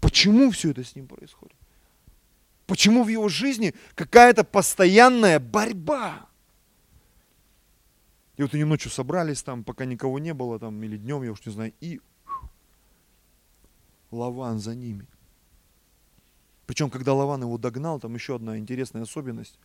[0.01, 1.57] Почему все это с ним происходит?
[2.67, 6.29] Почему в его жизни какая-то постоянная борьба?
[8.37, 11.45] И вот они ночью собрались там, пока никого не было там, или днем, я уж
[11.47, 12.01] не знаю, и
[14.15, 15.07] Лаван за ними.
[16.67, 19.59] Причем, когда Лаван его догнал, там еще одна интересная особенность.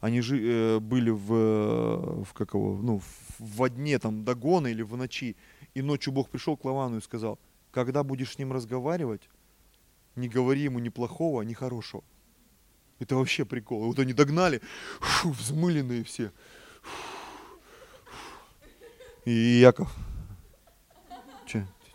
[0.00, 3.00] Они же э, были в, э, в, как его, ну,
[3.38, 5.36] в дне там догона или в ночи.
[5.74, 7.38] И ночью Бог пришел к Лавану и сказал,
[7.70, 9.28] когда будешь с ним разговаривать,
[10.16, 12.02] не говори ему ни плохого, ни хорошего.
[12.98, 13.84] Это вообще прикол.
[13.84, 14.60] И вот они догнали,
[15.00, 16.32] фу, взмыленные все.
[16.82, 17.12] Фу,
[19.24, 19.94] и Яков,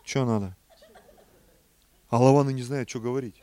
[0.08, 0.57] что надо?
[2.08, 3.42] А Лаван и не знает, что говорить.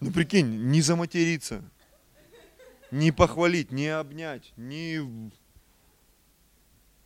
[0.00, 1.62] Ну прикинь, не заматериться,
[2.90, 5.30] не похвалить, не обнять, не...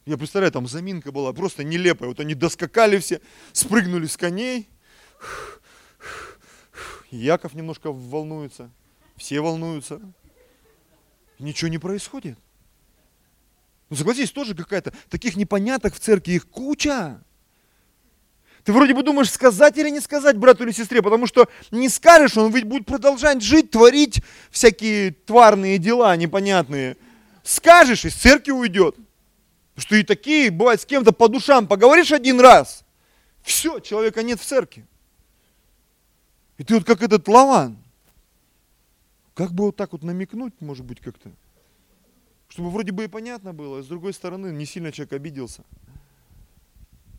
[0.07, 2.09] Я представляю, там заминка была просто нелепая.
[2.09, 3.21] Вот они доскакали все,
[3.53, 4.69] спрыгнули с коней.
[7.11, 8.71] Яков немножко волнуется.
[9.17, 10.01] Все волнуются.
[11.39, 12.39] Ничего не происходит.
[13.89, 17.23] Ну согласись, тоже какая-то, таких непоняток в церкви их куча.
[18.71, 22.37] Ты вроде бы думаешь, сказать или не сказать брату или сестре, потому что не скажешь,
[22.37, 26.97] он ведь будет продолжать жить, творить всякие тварные дела непонятные.
[27.43, 28.95] Скажешь, из церкви уйдет.
[29.77, 32.85] Что и такие, бывает, с кем-то по душам поговоришь один раз,
[33.43, 34.87] все, человека нет в церкви.
[36.57, 37.77] И ты вот как этот лаван.
[39.35, 41.29] Как бы вот так вот намекнуть, может быть, как-то.
[42.49, 45.65] Чтобы вроде бы и понятно было, а с другой стороны, не сильно человек обиделся.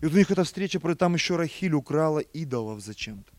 [0.02, 3.32] И вот у них эта встреча, там еще Рахиль украла идолов зачем-то.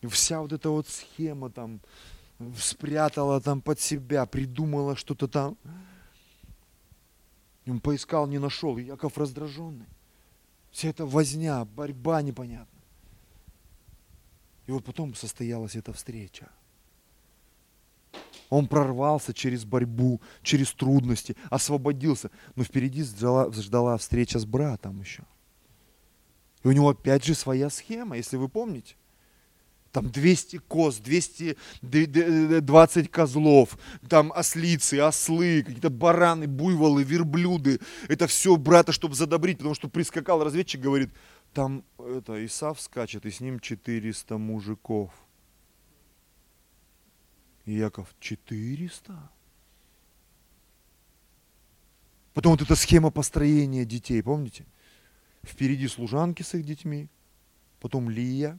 [0.00, 1.80] И вся вот эта вот схема там
[2.58, 5.58] спрятала там под себя, придумала что-то там.
[7.66, 8.78] И он поискал, не нашел.
[8.78, 9.86] И Яков раздраженный.
[10.70, 12.66] Вся эта возня, борьба непонятная.
[14.66, 16.48] И вот потом состоялась эта встреча.
[18.48, 22.30] Он прорвался через борьбу, через трудности, освободился.
[22.56, 25.24] Но впереди ждала, ждала встреча с братом еще.
[26.62, 28.94] И у него опять же своя схема, если вы помните.
[29.92, 33.76] Там 200 коз, 220 козлов,
[34.08, 37.80] там ослицы, ослы, какие-то бараны, буйволы, верблюды.
[38.06, 41.10] Это все брата, чтобы задобрить, потому что прискакал разведчик, говорит,
[41.52, 45.10] там это Исав скачет, и с ним 400 мужиков.
[47.64, 49.28] И Яков, 400?
[52.32, 54.66] Потом вот эта схема построения детей, помните?
[55.42, 57.08] Впереди служанки с их детьми,
[57.80, 58.58] потом Лия,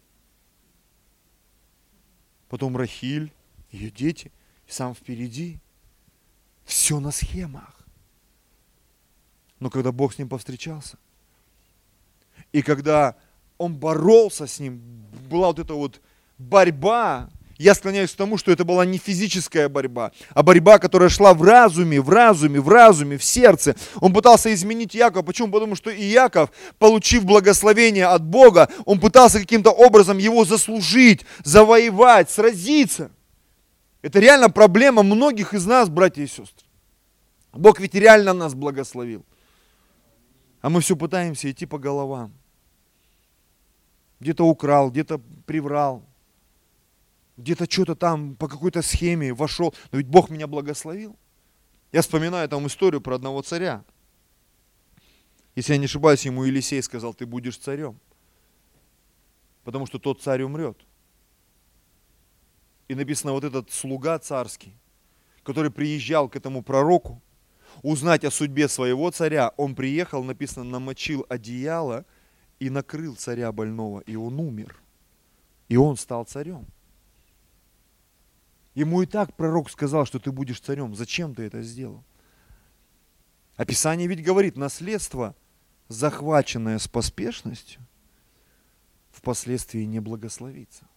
[2.50, 3.32] потом Рахиль,
[3.72, 4.32] ее дети,
[4.68, 5.60] и сам впереди.
[6.66, 7.86] Все на схемах.
[9.60, 10.98] Но когда Бог с ним повстречался–
[12.52, 13.16] и когда
[13.58, 14.82] он боролся с ним,
[15.30, 16.02] была вот эта вот
[16.38, 17.30] борьба,
[17.62, 21.44] я склоняюсь к тому, что это была не физическая борьба, а борьба, которая шла в
[21.44, 23.76] разуме, в разуме, в разуме, в сердце.
[24.00, 25.24] Он пытался изменить Якова.
[25.24, 25.52] Почему?
[25.52, 32.30] Потому что и Яков, получив благословение от Бога, он пытался каким-то образом его заслужить, завоевать,
[32.30, 33.12] сразиться.
[34.02, 36.66] Это реально проблема многих из нас, братья и сестры.
[37.54, 39.24] Бог ведь реально нас благословил.
[40.62, 42.34] А мы все пытаемся идти по головам
[44.22, 46.04] где-то украл, где-то приврал,
[47.42, 49.74] где-то что-то там по какой-то схеме вошел.
[49.92, 51.18] Но ведь Бог меня благословил.
[51.92, 53.84] Я вспоминаю там историю про одного царя.
[55.56, 58.00] Если я не ошибаюсь, ему Елисей сказал, ты будешь царем.
[59.64, 60.78] Потому что тот царь умрет.
[62.88, 64.74] И написано, вот этот слуга царский,
[65.44, 67.22] который приезжал к этому пророку,
[67.84, 72.06] узнать о судьбе своего царя, он приехал, написано, намочил одеяло–
[72.62, 74.80] и накрыл царя больного, и он умер.
[75.68, 76.68] И он стал царем.
[78.74, 80.96] Ему и так пророк сказал, что ты будешь царем.
[80.96, 82.04] Зачем ты это сделал?
[83.58, 85.36] Описание ведь говорит, наследство,
[85.88, 87.82] захваченное с поспешностью,
[89.12, 90.88] впоследствии не благословится.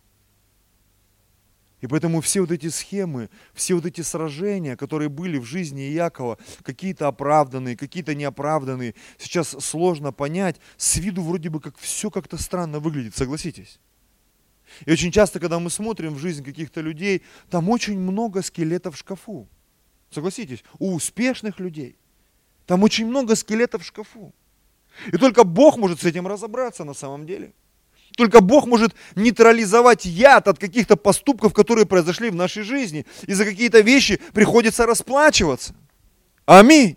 [1.81, 6.39] И поэтому все вот эти схемы, все вот эти сражения, которые были в жизни Якова,
[6.63, 10.57] какие-то оправданные, какие-то неоправданные, сейчас сложно понять.
[10.79, 13.81] С виду вроде бы как все как-то странно выглядит, согласитесь?
[14.87, 18.98] И очень часто, когда мы смотрим в жизнь каких-то людей, там очень много скелетов в
[18.98, 19.48] шкафу.
[20.11, 21.96] Согласитесь, у успешных людей.
[22.66, 24.33] Там очень много скелетов в шкафу.
[25.12, 27.53] И только Бог может с этим разобраться на самом деле.
[28.16, 33.07] Только Бог может нейтрализовать яд от каких-то поступков, которые произошли в нашей жизни.
[33.27, 35.74] И за какие-то вещи приходится расплачиваться.
[36.46, 36.96] Аминь.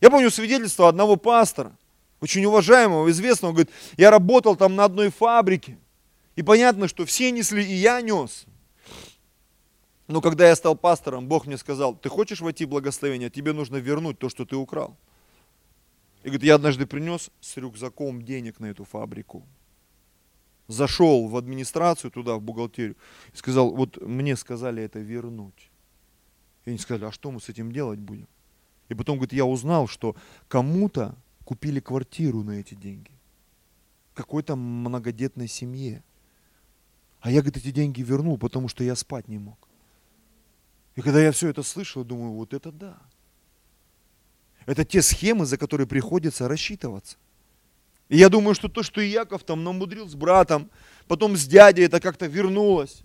[0.00, 1.76] Я помню свидетельство одного пастора,
[2.20, 5.78] очень уважаемого, известного, говорит, я работал там на одной фабрике.
[6.36, 8.44] И понятно, что все несли, и я нес.
[10.06, 13.76] Но когда я стал пастором, Бог мне сказал, ты хочешь войти в благословение, тебе нужно
[13.76, 14.96] вернуть то, что ты украл.
[16.22, 19.44] И говорит, я однажды принес с рюкзаком денег на эту фабрику
[20.70, 22.96] зашел в администрацию туда, в бухгалтерию,
[23.32, 25.70] и сказал, вот мне сказали это вернуть.
[26.64, 28.28] И они сказали, а что мы с этим делать будем?
[28.88, 30.16] И потом, говорит, я узнал, что
[30.48, 33.10] кому-то купили квартиру на эти деньги.
[34.14, 36.02] Какой-то многодетной семье.
[37.20, 39.58] А я, говорит, эти деньги вернул, потому что я спать не мог.
[40.96, 42.98] И когда я все это слышал, думаю, вот это да.
[44.66, 47.16] Это те схемы, за которые приходится рассчитываться.
[48.08, 50.70] И я думаю, что то, что Яков там намудрил с братом,
[51.06, 53.02] потом с дядей это как-то вернулось.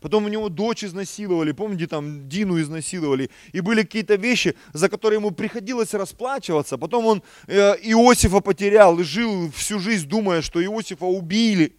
[0.00, 3.30] Потом у него дочь изнасиловали, помните, там Дину изнасиловали.
[3.52, 6.78] И были какие-то вещи, за которые ему приходилось расплачиваться.
[6.78, 11.76] Потом он э, Иосифа потерял и жил всю жизнь, думая, что Иосифа убили.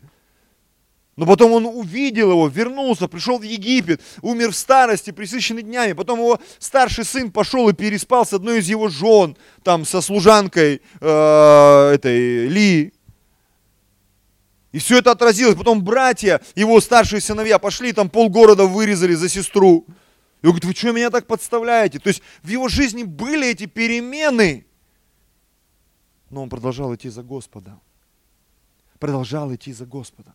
[1.20, 5.92] Но потом он увидел его, вернулся, пришел в Египет, умер в старости, присыщенный днями.
[5.92, 10.82] Потом его старший сын пошел и переспал с одной из его жен, там со служанкой
[11.02, 12.94] э, этой Ли.
[14.72, 15.58] И все это отразилось.
[15.58, 19.86] Потом братья, его старшие сыновья, пошли, там полгорода вырезали за сестру.
[20.42, 22.00] И он говорит, вы что меня так подставляете?
[22.00, 24.66] То есть в его жизни были эти перемены.
[26.30, 27.78] Но он продолжал идти за Господа.
[29.00, 30.34] Продолжал идти за Господа.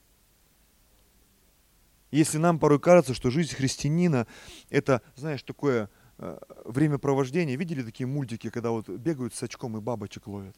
[2.14, 4.28] Если нам порой кажется, что жизнь христианина
[4.70, 7.56] это, знаешь, такое э, времяпровождение.
[7.56, 10.56] Видели такие мультики, когда вот бегают с очком и бабочек ловят?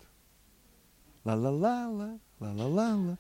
[1.25, 3.19] Ла-ла-ла-ла, ла-ла-ла-ла.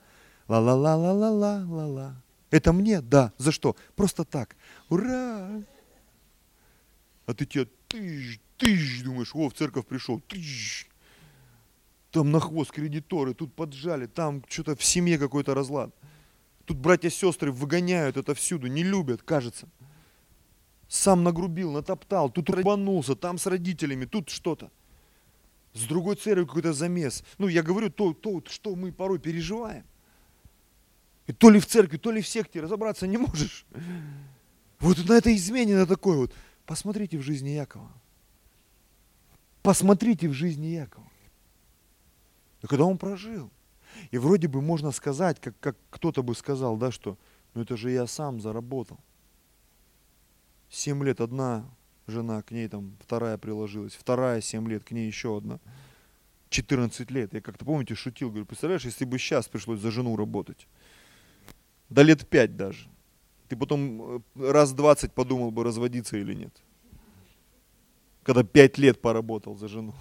[0.49, 2.23] Ла-ла-ла-ла-ла-ла-ла.
[2.51, 3.01] Это мне?
[3.01, 3.33] Да.
[3.39, 3.75] За что?
[3.95, 4.55] Просто так.
[4.91, 5.63] Ура!
[7.25, 10.87] А ты тебе тыщ, тыщ, думаешь, о, в церковь пришел, тыщ.
[12.11, 15.95] Там на хвост кредиторы, тут поджали, там что-то в семье какой-то разлад.
[16.67, 19.69] Тут братья-сестры выгоняют это всюду, не любят, кажется.
[20.89, 24.71] Сам нагрубил, натоптал, тут рванулся, там с родителями, тут что-то.
[25.73, 27.23] С другой церковью какой-то замес.
[27.39, 29.85] Ну, я говорю то, то, что мы порой переживаем.
[31.29, 33.65] И то ли в церкви, то ли в секте разобраться не можешь.
[34.81, 36.35] Вот на это измене, на такое вот.
[36.67, 37.93] Посмотрите в жизни Якова.
[39.63, 41.11] Посмотрите в жизни Якова.
[42.63, 43.51] И когда он прожил.
[44.11, 47.19] И вроде бы можно сказать, как, как кто-то бы сказал, да, что
[47.55, 48.99] ну это же я сам заработал.
[50.69, 51.65] Семь лет одна
[52.07, 55.59] жена, к ней там вторая приложилась, вторая семь лет, к ней еще одна.
[56.51, 57.35] 14 лет.
[57.35, 60.69] Я как-то, помните, шутил, говорю, представляешь, если бы сейчас пришлось за жену работать,
[61.89, 62.89] до лет пять даже.
[63.49, 64.21] Ты потом э,
[64.51, 66.53] раз двадцать подумал бы, разводиться или нет.
[68.23, 69.95] Когда пять лет поработал за жену.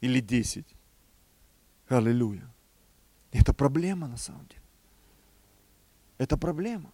[0.00, 0.75] Или десять.
[1.88, 2.52] Аллилуйя.
[3.32, 4.62] Это проблема на самом деле.
[6.18, 6.92] Это проблема.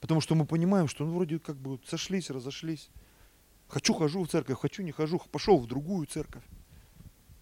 [0.00, 2.90] Потому что мы понимаем, что ну, вроде как бы сошлись, разошлись.
[3.68, 6.44] Хочу, хожу в церковь, хочу, не хожу, пошел в другую церковь.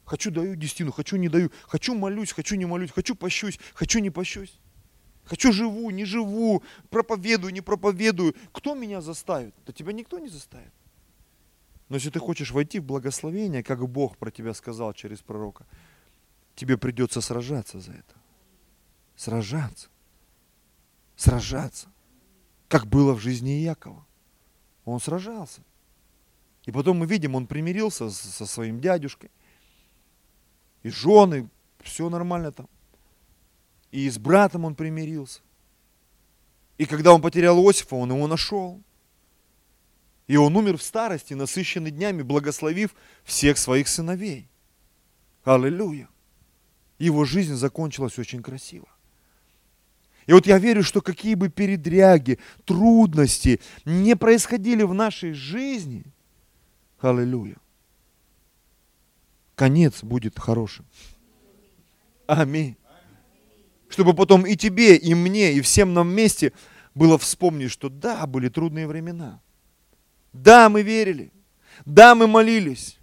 [0.04, 1.50] Хочу, даю десятину, хочу, не даю.
[1.68, 2.90] Хочу, молюсь, хочу, не молюсь.
[2.90, 4.58] Хочу, пощусь, хочу, не пощусь.
[5.24, 8.34] Хочу, живу, не живу, проповедую, не проповедую.
[8.52, 9.54] Кто меня заставит?
[9.66, 10.72] Да тебя никто не заставит.
[11.88, 15.66] Но если ты хочешь войти в благословение, как Бог про тебя сказал через пророка,
[16.54, 18.14] тебе придется сражаться за это.
[19.16, 19.88] Сражаться.
[21.16, 21.88] Сражаться.
[22.68, 24.06] Как было в жизни Якова.
[24.84, 25.62] Он сражался.
[26.64, 29.30] И потом мы видим, он примирился со своим дядюшкой.
[30.82, 31.48] И жены,
[31.80, 32.68] все нормально там.
[33.90, 35.40] И с братом он примирился.
[36.78, 38.80] И когда он потерял Иосифа, он его нашел.
[40.26, 42.94] И он умер в старости, насыщенный днями, благословив
[43.24, 44.48] всех своих сыновей.
[45.44, 46.08] Аллилуйя.
[47.02, 48.88] Его жизнь закончилась очень красиво.
[50.26, 56.04] И вот я верю, что какие бы передряги, трудности не происходили в нашей жизни,
[57.00, 57.56] аллилуйя,
[59.56, 60.86] конец будет хорошим.
[62.26, 62.76] Аминь
[63.88, 66.54] чтобы потом и тебе, и мне, и всем нам вместе
[66.94, 69.42] было вспомнить, что да, были трудные времена.
[70.32, 71.30] Да, мы верили.
[71.84, 72.98] Да, мы молились.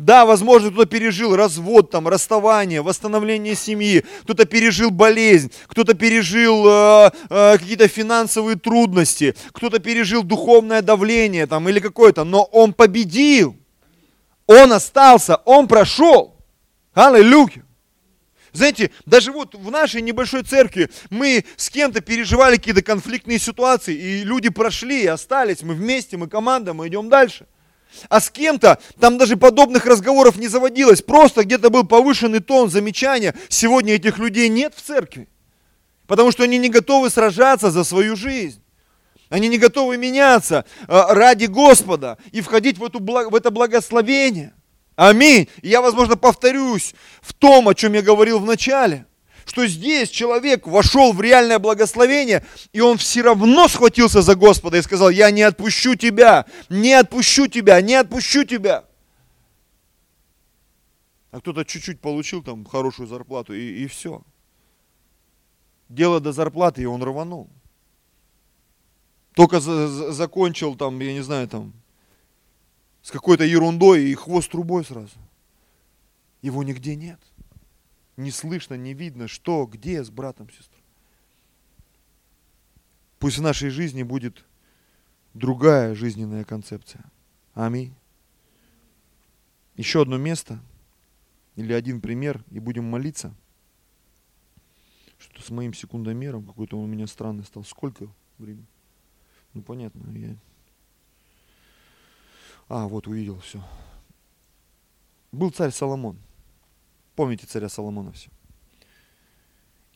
[0.00, 7.10] Да, возможно, кто-то пережил развод, там, расставание, восстановление семьи, кто-то пережил болезнь, кто-то пережил э,
[7.28, 13.58] э, какие-то финансовые трудности, кто-то пережил духовное давление там, или какое-то, но он победил,
[14.46, 16.34] он остался, он прошел.
[16.94, 17.62] Аллилуйя.
[18.52, 24.24] Знаете, даже вот в нашей небольшой церкви мы с кем-то переживали какие-то конфликтные ситуации, и
[24.24, 27.46] люди прошли и остались, мы вместе, мы команда, мы идем дальше.
[28.08, 33.34] А с кем-то там даже подобных разговоров не заводилось, просто где-то был повышенный тон замечания,
[33.48, 35.28] сегодня этих людей нет в церкви,
[36.06, 38.62] потому что они не готовы сражаться за свою жизнь.
[39.28, 44.52] Они не готовы меняться а, ради Господа и входить в, эту, в это благословение.
[44.96, 45.48] Аминь.
[45.62, 49.06] я, возможно, повторюсь в том, о чем я говорил в начале,
[49.50, 54.82] что здесь человек вошел в реальное благословение, и он все равно схватился за Господа и
[54.82, 58.84] сказал, я не отпущу тебя, не отпущу тебя, не отпущу тебя.
[61.32, 64.22] А кто-то чуть-чуть получил там хорошую зарплату, и, и все.
[65.88, 67.50] Дело до зарплаты, и он рванул.
[69.34, 71.72] Только за, за, закончил там, я не знаю, там,
[73.02, 75.18] с какой-то ерундой и хвост трубой сразу.
[76.40, 77.18] Его нигде нет.
[78.20, 80.84] Не слышно, не видно, что, где с братом, сестрой.
[83.18, 84.44] Пусть в нашей жизни будет
[85.32, 87.02] другая жизненная концепция.
[87.54, 87.94] Аминь.
[89.74, 90.60] Еще одно место
[91.56, 93.34] или один пример, и будем молиться.
[95.16, 97.64] Что-то с моим секундомером какой-то он у меня странный стал.
[97.64, 98.06] Сколько
[98.36, 98.66] времени?
[99.54, 100.36] Ну, понятно, я...
[102.68, 103.64] А, вот увидел все.
[105.32, 106.18] Был царь Соломон.
[107.20, 108.30] Помните царя Соломона все.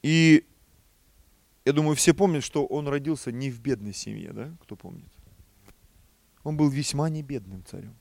[0.02, 0.46] И
[1.64, 4.54] я думаю, все помнят, что он родился не в бедной семье, да?
[4.60, 5.08] Кто помнит?
[6.42, 7.96] Он был весьма не бедным царем.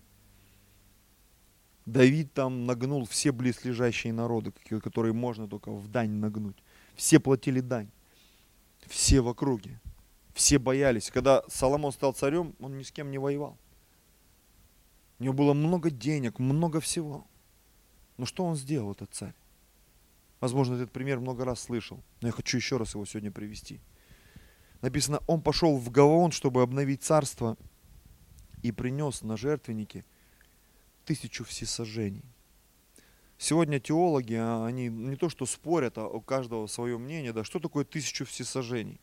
[1.85, 4.51] Давид там нагнул все близлежащие народы,
[4.83, 6.61] которые можно только в дань нагнуть.
[6.93, 7.91] Все платили дань.
[8.87, 9.79] Все в округе.
[10.33, 11.09] Все боялись.
[11.09, 13.57] Когда Соломон стал царем, он ни с кем не воевал.
[15.19, 17.25] У него было много денег, много всего.
[18.17, 19.35] Но что он сделал, этот царь?
[20.39, 23.79] Возможно, этот пример много раз слышал, но я хочу еще раз его сегодня привести.
[24.81, 27.57] Написано, он пошел в Гаваон, чтобы обновить царство,
[28.63, 30.05] и принес на жертвеннике
[31.05, 32.23] тысячу всесожжений.
[33.37, 37.59] Сегодня теологи, а, они не то что спорят, а у каждого свое мнение, да, что
[37.59, 39.01] такое тысячу всесожжений?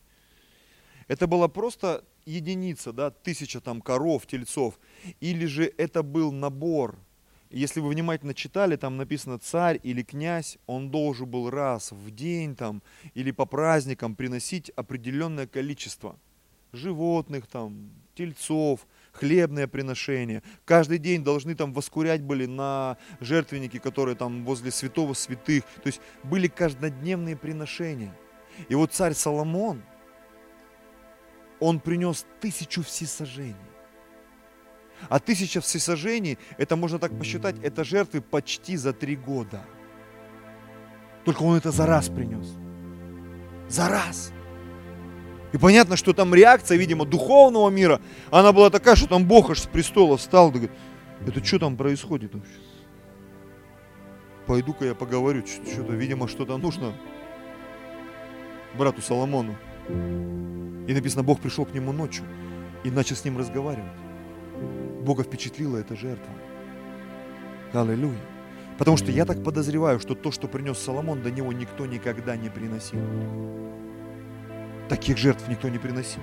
[1.09, 4.79] Это была просто единица, да, тысяча там коров, тельцов,
[5.21, 6.99] или же это был набор.
[7.51, 12.55] Если вы внимательно читали, там написано царь или князь, он должен был раз в день
[12.55, 12.81] там
[13.15, 16.17] или по праздникам приносить определенное количество
[16.73, 20.45] животных, там, тельцов, хлебное приношение.
[20.65, 25.65] Каждый день должны там воскурять были на жертвеннике, которые там возле святого святых.
[25.83, 28.17] То есть были каждодневные приношения.
[28.69, 29.83] И вот царь Соломон,
[31.59, 33.57] он принес тысячу всесожжений.
[35.09, 39.65] А тысяча всесожжений, это можно так посчитать, это жертвы почти за три года.
[41.25, 42.47] Только он это за раз принес.
[43.69, 44.33] За раз.
[45.53, 49.61] И понятно, что там реакция, видимо, духовного мира, она была такая, что там Бог аж
[49.61, 50.71] с престола встал и говорит,
[51.27, 52.53] это что там происходит вообще?
[54.47, 56.93] Пойду-ка я поговорю, что-то, видимо, что-то нужно
[58.77, 59.57] брату Соломону.
[59.89, 62.25] И написано, Бог пришел к нему ночью
[62.85, 63.93] и начал с ним разговаривать.
[65.01, 66.33] Бога впечатлила эта жертва.
[67.73, 68.19] Аллилуйя.
[68.79, 72.49] Потому что я так подозреваю, что то, что принес Соломон, до него никто никогда не
[72.49, 73.01] приносил.
[74.89, 76.23] Таких жертв никто не приносил.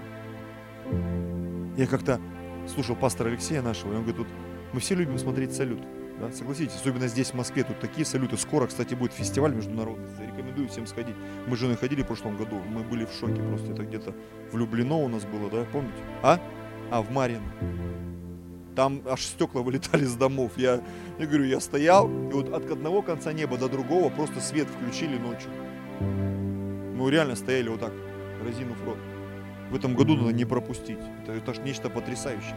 [1.77, 2.19] Я как-то
[2.67, 4.27] слушал пастора Алексея нашего, и он говорит, вот
[4.73, 5.79] мы все любим смотреть салют.
[6.19, 8.37] Да, согласитесь, особенно здесь, в Москве, тут такие салюты.
[8.37, 10.07] Скоро, кстати, будет фестиваль международный.
[10.25, 11.15] Рекомендую всем сходить.
[11.45, 13.73] Мы с женой ходили в прошлом году, мы были в шоке просто.
[13.73, 14.15] Это где-то
[14.51, 15.97] влюблено у нас было, да, помните?
[16.23, 16.39] А?
[16.89, 17.43] А, в Марин.
[18.77, 20.51] Там аж стекла вылетали с домов.
[20.55, 20.81] Я,
[21.17, 25.17] я говорю, я стоял, и вот от одного конца неба до другого просто свет включили
[25.17, 25.49] ночью.
[25.99, 27.91] Мы реально стояли вот так
[28.45, 28.99] разинув рот.
[29.71, 30.99] В этом году надо не пропустить.
[31.23, 32.55] Это, это же нечто потрясающее.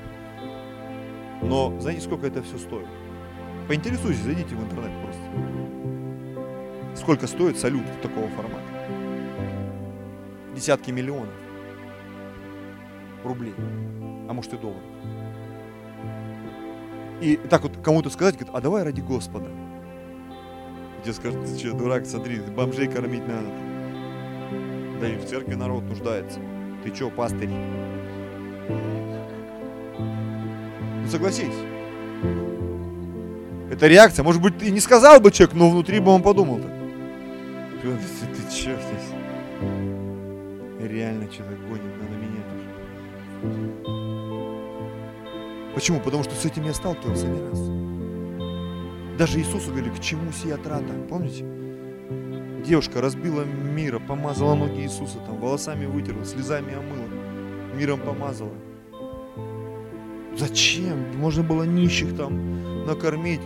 [1.42, 2.86] Но знаете, сколько это все стоит?
[3.66, 5.22] Поинтересуйтесь, зайдите в интернет просто.
[6.96, 8.60] Сколько стоит салют такого формата?
[10.54, 11.32] Десятки миллионов
[13.24, 13.54] рублей,
[14.28, 14.82] а может и долларов.
[17.20, 19.48] И так вот кому-то сказать, говорит, а давай ради Господа.
[21.02, 23.48] Тебе скажут, ты что, дурак, смотри, бомжей кормить надо.
[25.00, 26.40] Да и в церкви народ нуждается.
[26.82, 27.50] Ты чё, пастырь?
[31.02, 31.54] Ну согласись.
[33.70, 34.22] Это реакция.
[34.22, 36.70] Может быть, ты не сказал бы человек, но внутри бы он подумал так.
[37.82, 39.10] Ты, ты, ты чё здесь?
[40.80, 42.39] Реально что-то гонит, надо менять
[45.80, 45.98] Почему?
[45.98, 47.58] Потому что с этим я сталкивался не раз.
[49.16, 50.92] Даже Иисусу говорили, к чему сия трата?
[51.08, 51.42] Помните?
[52.66, 57.08] Девушка разбила мира, помазала ноги Иисуса, там, волосами вытерла, слезами омыла,
[57.74, 58.52] миром помазала.
[60.36, 61.16] Зачем?
[61.16, 63.40] Можно было нищих там накормить.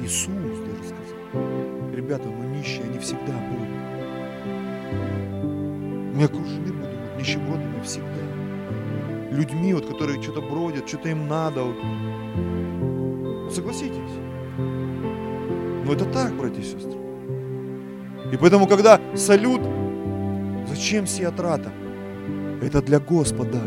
[0.00, 1.94] Иисус даже сказал.
[1.94, 3.68] Ребята, мы нищие, они всегда будут.
[6.16, 8.31] Мы окружены будем вот, нищебродными всегда.
[9.32, 11.64] Людьми, вот, которые что-то бродят, что-то им надо.
[11.64, 13.52] Вот.
[13.52, 13.96] Согласитесь.
[15.84, 16.98] Но это так, братья и сестры.
[18.32, 19.60] И поэтому, когда салют,
[20.68, 21.72] зачем сия трата?
[22.62, 23.60] Это для Господа.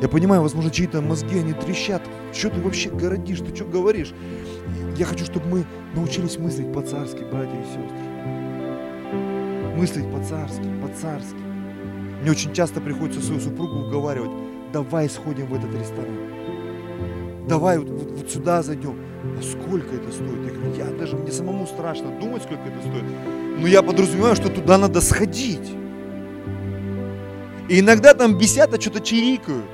[0.00, 2.02] Я понимаю, возможно, чьи-то мозги, они трещат.
[2.32, 4.12] Что ты вообще городишь, ты что говоришь?
[4.96, 7.96] Я хочу, чтобы мы научились мыслить по-царски, братья и сестры.
[9.76, 11.36] Мыслить по-царски, по-царски.
[12.22, 14.30] Мне очень часто приходится свою супругу уговаривать,
[14.72, 16.32] давай сходим в этот ресторан.
[17.48, 18.96] Давай вот, вот, вот сюда зайдем.
[19.38, 20.44] А сколько это стоит?
[20.46, 23.04] Я говорю, я даже, мне самому страшно думать, сколько это стоит.
[23.58, 25.72] Но я подразумеваю, что туда надо сходить.
[27.68, 29.64] И иногда там бесят, а что-то чирикают.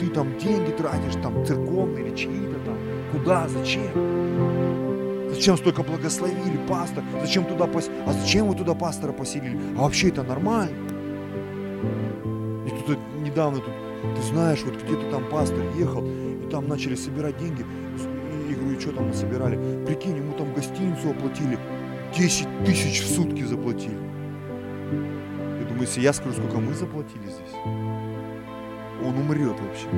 [0.00, 2.78] Ты там деньги тратишь, там церковные или чьи-то там.
[3.12, 3.88] Куда, зачем?
[5.30, 7.04] Зачем столько благословили, пастор?
[7.20, 7.90] Зачем туда пос...
[8.06, 9.58] А зачем вы туда пастора поселили?
[9.76, 10.76] А вообще это нормально.
[12.66, 13.72] И тут недавно тут,
[14.14, 17.64] ты знаешь, вот где-то там пастор ехал, и там начали собирать деньги.
[18.48, 19.84] И говорю, что там собирали?
[19.86, 21.58] Прикинь, ему там гостиницу оплатили.
[22.16, 23.98] 10 тысяч в сутки заплатили.
[25.60, 27.54] Я думаю, если я скажу, сколько мы заплатили здесь,
[29.04, 29.88] он умрет вообще.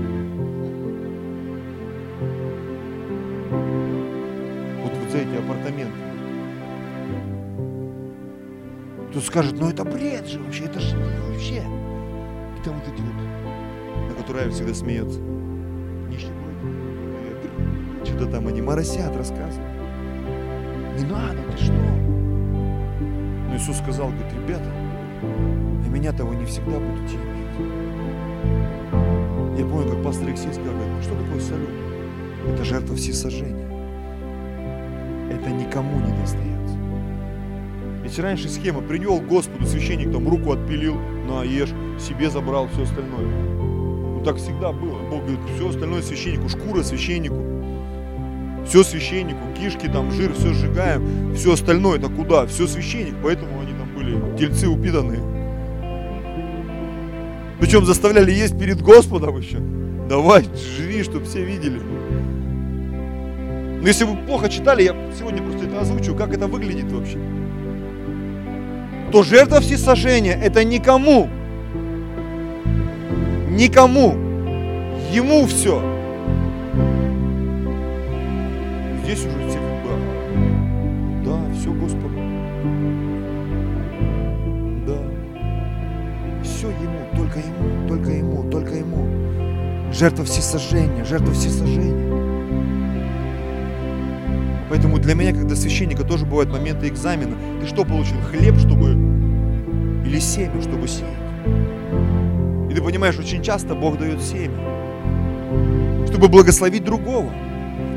[4.82, 6.08] Вот, вот за эти апартаменты.
[9.10, 11.62] Кто скажет, ну это бред же вообще, это же вообще.
[12.64, 13.14] Там вот эти вот,
[14.28, 15.18] которые всегда смеется.
[16.10, 16.28] Нищий
[18.04, 19.72] Что-то там они моросят, рассказывают.
[20.98, 21.72] Не надо, ты что?
[21.72, 24.70] Но Иисус сказал, говорит, ребята,
[25.22, 27.56] на меня-то вы не всегда будете иметь.
[29.58, 31.70] Я помню, как пастор Алексей сказал, говорит, что такое салют?
[32.52, 33.66] Это жертва всесожжения.
[35.30, 36.76] Это никому не достается.
[38.02, 43.47] Ведь раньше схема, привел Господу, священник там руку отпилил, на ешь, себе забрал все остальное.
[44.28, 44.98] Ну так всегда было.
[45.10, 47.42] Бог говорит, все остальное священнику, шкура священнику.
[48.66, 51.34] Все священнику, кишки там, жир, все сжигаем.
[51.34, 52.44] Все остальное это куда?
[52.46, 55.20] Все священник, поэтому они там были тельцы упитанные.
[57.58, 59.60] Причем заставляли есть перед Господом еще.
[60.10, 60.44] Давай,
[60.76, 61.80] жри, чтобы все видели.
[63.80, 67.18] Но если вы плохо читали, я сегодня просто это озвучу, как это выглядит вообще.
[69.10, 71.30] То жертва всесожжения– это никому.
[73.58, 74.14] Никому.
[75.10, 75.82] Ему все.
[79.02, 79.90] Здесь уже все как бы,
[81.24, 82.14] да, все Господу.
[84.86, 84.98] Да.
[86.44, 89.92] Все ему, только ему, только ему, только ему.
[89.92, 92.12] Жертва всесожжения, жертва всесожжения.
[94.70, 97.34] Поэтому для меня, когда священника, тоже бывают моменты экзамена.
[97.60, 98.20] Ты что получил?
[98.30, 98.92] Хлеб, чтобы...
[100.06, 101.77] Или семя, чтобы сеять?
[102.78, 104.54] Ты понимаешь, очень часто Бог дает семя,
[106.06, 107.28] чтобы благословить другого.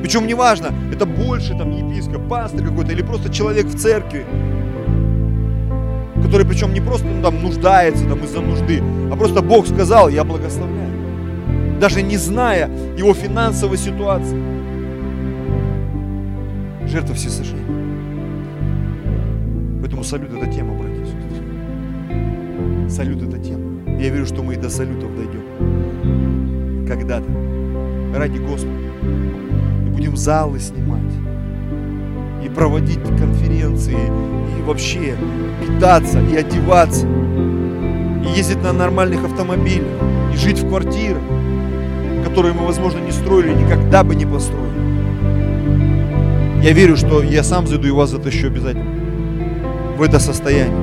[0.01, 4.25] Причем неважно, это больше там епископ, пастор какой-то, или просто человек в церкви,
[6.23, 10.23] который причем не просто ну, там нуждается там из-за нужды, а просто Бог сказал, я
[10.23, 11.79] благословляю.
[11.79, 12.67] Даже не зная
[12.97, 14.41] его финансовой ситуации
[16.87, 17.67] жертва всесожжения.
[19.79, 22.89] Поэтому салют это тема, братья и сестры.
[22.89, 23.70] Салют это тема.
[24.01, 26.87] Я верю, что мы и до салютов дойдем.
[26.87, 27.27] Когда-то.
[28.15, 28.73] Ради Господа.
[29.85, 31.13] И будем залы снимать.
[32.43, 33.95] И проводить конференции.
[34.57, 35.15] И вообще
[35.61, 37.05] питаться и одеваться.
[37.05, 39.85] И ездить на нормальных автомобилях.
[40.33, 41.21] И жить в квартирах,
[42.25, 44.71] которые мы, возможно, не строили, никогда бы не построили.
[46.63, 48.89] Я верю, что я сам зайду и вас затащу обязательно
[49.95, 50.80] в это состояние.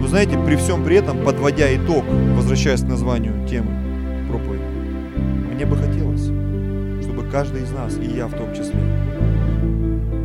[0.00, 2.04] Но знаете, при всем при этом, подводя итог,
[2.36, 3.70] возвращаясь к названию темы
[4.28, 4.62] проповеди,
[5.54, 6.24] мне бы хотелось,
[7.02, 8.80] чтобы каждый из нас, и я в том числе,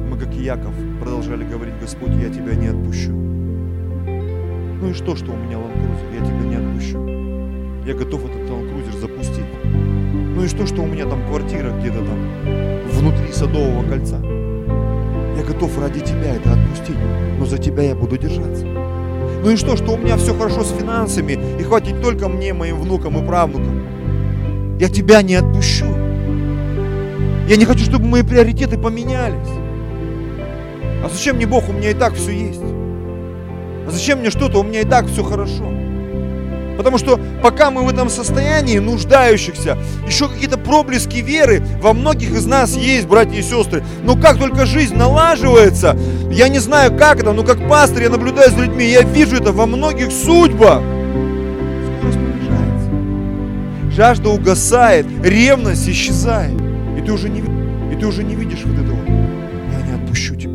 [0.09, 3.11] мы, как и Яков, продолжали говорить, Господь, я тебя не отпущу.
[3.11, 6.99] Ну и что, что у меня ланкрузер, я тебя не отпущу.
[7.85, 9.45] Я готов этот ланкрузер запустить.
[9.63, 12.19] Ну и что, что у меня там квартира где-то там
[12.91, 14.19] внутри Садового кольца.
[15.37, 16.97] Я готов ради тебя это отпустить,
[17.39, 18.72] но за тебя я буду держаться.
[19.43, 22.79] Ну и что, что у меня все хорошо с финансами, и хватит только мне, моим
[22.79, 24.77] внукам и правнукам.
[24.79, 25.85] Я тебя не отпущу.
[27.49, 29.49] Я не хочу, чтобы мои приоритеты поменялись.
[31.03, 32.61] А зачем мне Бог, у меня и так все есть.
[32.61, 35.65] А зачем мне что-то, у меня и так все хорошо.
[36.77, 42.45] Потому что пока мы в этом состоянии нуждающихся, еще какие-то проблески веры во многих из
[42.45, 43.83] нас есть, братья и сестры.
[44.03, 45.97] Но как только жизнь налаживается,
[46.31, 49.51] я не знаю как это, но как пастор я наблюдаю за людьми, я вижу это
[49.51, 50.81] во многих судьбах.
[51.97, 53.91] Скорость понижается.
[53.91, 56.59] Жажда угасает, ревность исчезает.
[56.97, 57.39] И ты уже не,
[57.93, 58.97] и ты уже не видишь вот этого.
[59.05, 60.52] Я не отпущу тебя,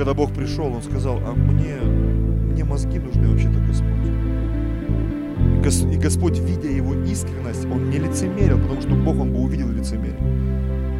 [0.00, 3.90] когда Бог пришел, Он сказал, а мне, мне мозги нужны вообще-то Господь.
[5.92, 10.16] И Господь, видя его искренность, Он не лицемерил, потому что Бог, Он бы увидел лицемерие.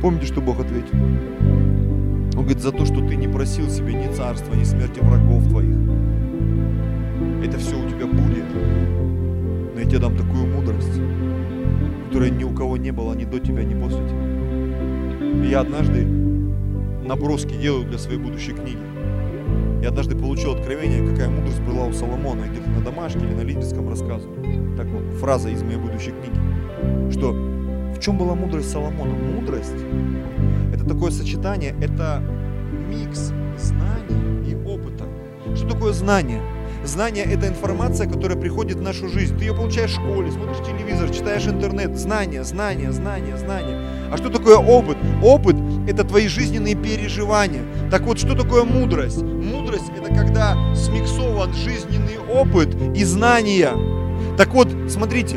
[0.02, 0.98] Помните, что Бог ответил?
[0.98, 5.76] Он говорит, за то, что ты не просил себе ни царства, ни смерти врагов твоих.
[7.42, 8.44] Это все у тебя будет.
[9.74, 11.00] Но я тебе дам такую мудрость,
[12.08, 15.46] которая ни у кого не было ни до тебя, ни после тебя.
[15.46, 16.04] И я однажды
[17.02, 18.89] наброски делаю для своей будущей книги.
[19.82, 23.88] Я однажды получил откровение, какая мудрость была у Соломона, где-то на домашке или на лидерском
[23.88, 24.34] рассказывал.
[24.76, 27.10] Так вот, фраза из моей будущей книги.
[27.10, 29.14] Что в чем была мудрость Соломона?
[29.14, 29.72] Мудрость–
[30.74, 32.22] это такое сочетание, это
[32.90, 35.04] микс знаний и опыта.
[35.56, 36.42] Что такое знание?
[36.84, 39.36] Знание– это информация, которая приходит в нашу жизнь.
[39.36, 41.96] Ты ее получаешь в школе, смотришь телевизор, читаешь интернет.
[41.98, 43.78] Знание, знание, знание, знание.
[44.10, 44.96] А что такое опыт?
[45.22, 45.56] Опыт–
[45.86, 47.62] это твои жизненные переживания.
[47.90, 49.22] Так вот, что такое мудрость?
[49.22, 53.72] Мудрость– это когда смиксован жизненный опыт и знания.
[54.36, 55.36] Так вот, смотрите,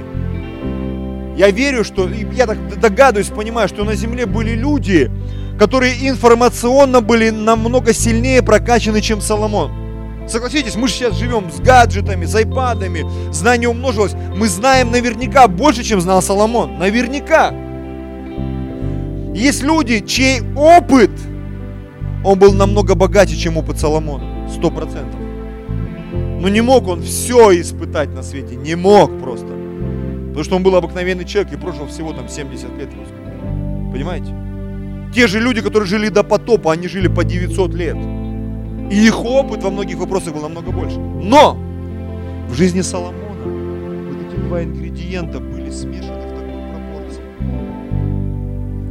[1.37, 5.09] я верю, что, я так догадываюсь, понимаю, что на Земле были люди,
[5.57, 9.71] которые информационно были намного сильнее прокачаны, чем Соломон.
[10.27, 14.13] Согласитесь, мы же сейчас живем с гаджетами, с айпадами, знание умножилось.
[14.35, 16.77] Мы знаем наверняка больше, чем знал Соломон.
[16.77, 17.53] Наверняка.
[19.33, 21.11] Есть люди, чей опыт,
[22.23, 24.47] он был намного богаче, чем опыт Соломона.
[24.49, 25.19] Сто процентов.
[26.39, 28.55] Но не мог он все испытать на свете.
[28.55, 29.47] Не мог просто.
[30.27, 32.89] Потому что он был обыкновенный человек и прожил всего там 70 лет.
[33.91, 34.33] Понимаете?
[35.13, 37.97] Те же люди, которые жили до потопа, они жили по 900 лет.
[38.91, 40.97] И их опыт во многих вопросах был намного больше.
[40.99, 41.57] Но
[42.49, 47.21] в жизни Соломона вот эти два ингредиента были смешаны в такой пропорции,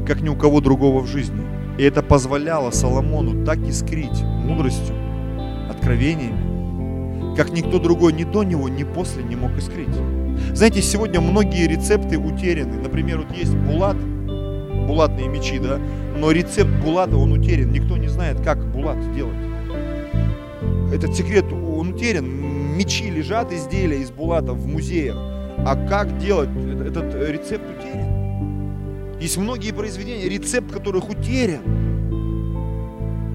[0.07, 1.43] как ни у кого другого в жизни.
[1.79, 4.95] И это позволяло Соломону так искрить мудростью,
[5.71, 9.89] откровениями, как никто другой ни до него, ни после не мог искрить.
[10.53, 12.81] Знаете, сегодня многие рецепты утеряны.
[12.81, 15.79] Например, вот есть булат, булатные мечи, да,
[16.19, 17.71] но рецепт булата, он утерян.
[17.71, 19.37] Никто не знает, как булат делать
[20.93, 22.27] этот секрет, он утерян.
[22.77, 25.17] Мечи лежат, изделия из булата в музеях.
[25.65, 26.51] А как делать?
[26.87, 28.12] Этот рецепт утерян.
[29.23, 31.63] Есть многие произведения, рецепт которых утерян.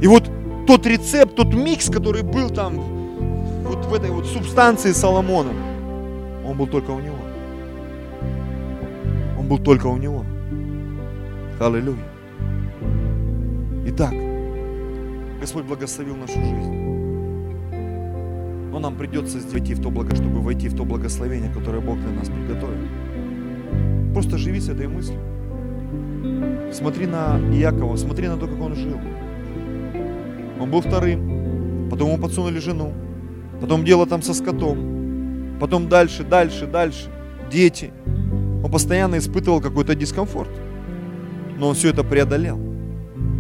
[0.02, 0.30] И вот
[0.68, 2.76] тот рецепт, тот микс, который был там
[3.64, 5.52] вот в этой вот субстанции Соломона,
[6.46, 7.16] он был только у него.
[9.40, 10.26] Он был только у него.
[11.58, 12.04] Аллилуйя.
[13.86, 14.14] Итак,
[15.40, 16.84] Господь благословил нашу жизнь.
[18.74, 22.12] Но нам придется войти в то благо, чтобы войти в то благословение, которое Бог для
[22.12, 22.90] нас приготовил.
[24.14, 25.37] Просто живи с этой мыслью.
[26.72, 29.00] Смотри на Иакова, смотри на то, как он жил.
[30.60, 32.94] Он был вторым, потом ему подсунули жену,
[33.62, 37.10] потом дело там со скотом, потом дальше, дальше, дальше,
[37.50, 37.92] дети.
[38.64, 40.50] Он постоянно испытывал какой-то дискомфорт.
[41.58, 42.60] Но он все это преодолел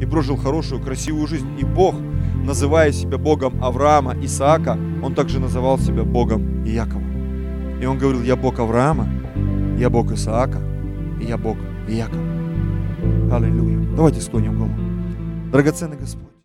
[0.01, 1.49] и прожил хорошую, красивую жизнь.
[1.59, 1.95] И Бог
[2.43, 7.03] называя себя Богом Авраама, Исаака, он также называл себя Богом Иакова.
[7.81, 9.07] И он говорил, я Бог Авраама,
[9.77, 10.59] я Бог Исаака,
[11.21, 11.57] и я Бог
[11.87, 12.36] Иакова.
[13.31, 13.79] Аллилуйя.
[13.95, 15.51] Давайте склоним голову.
[15.51, 16.26] Драгоценный Господь.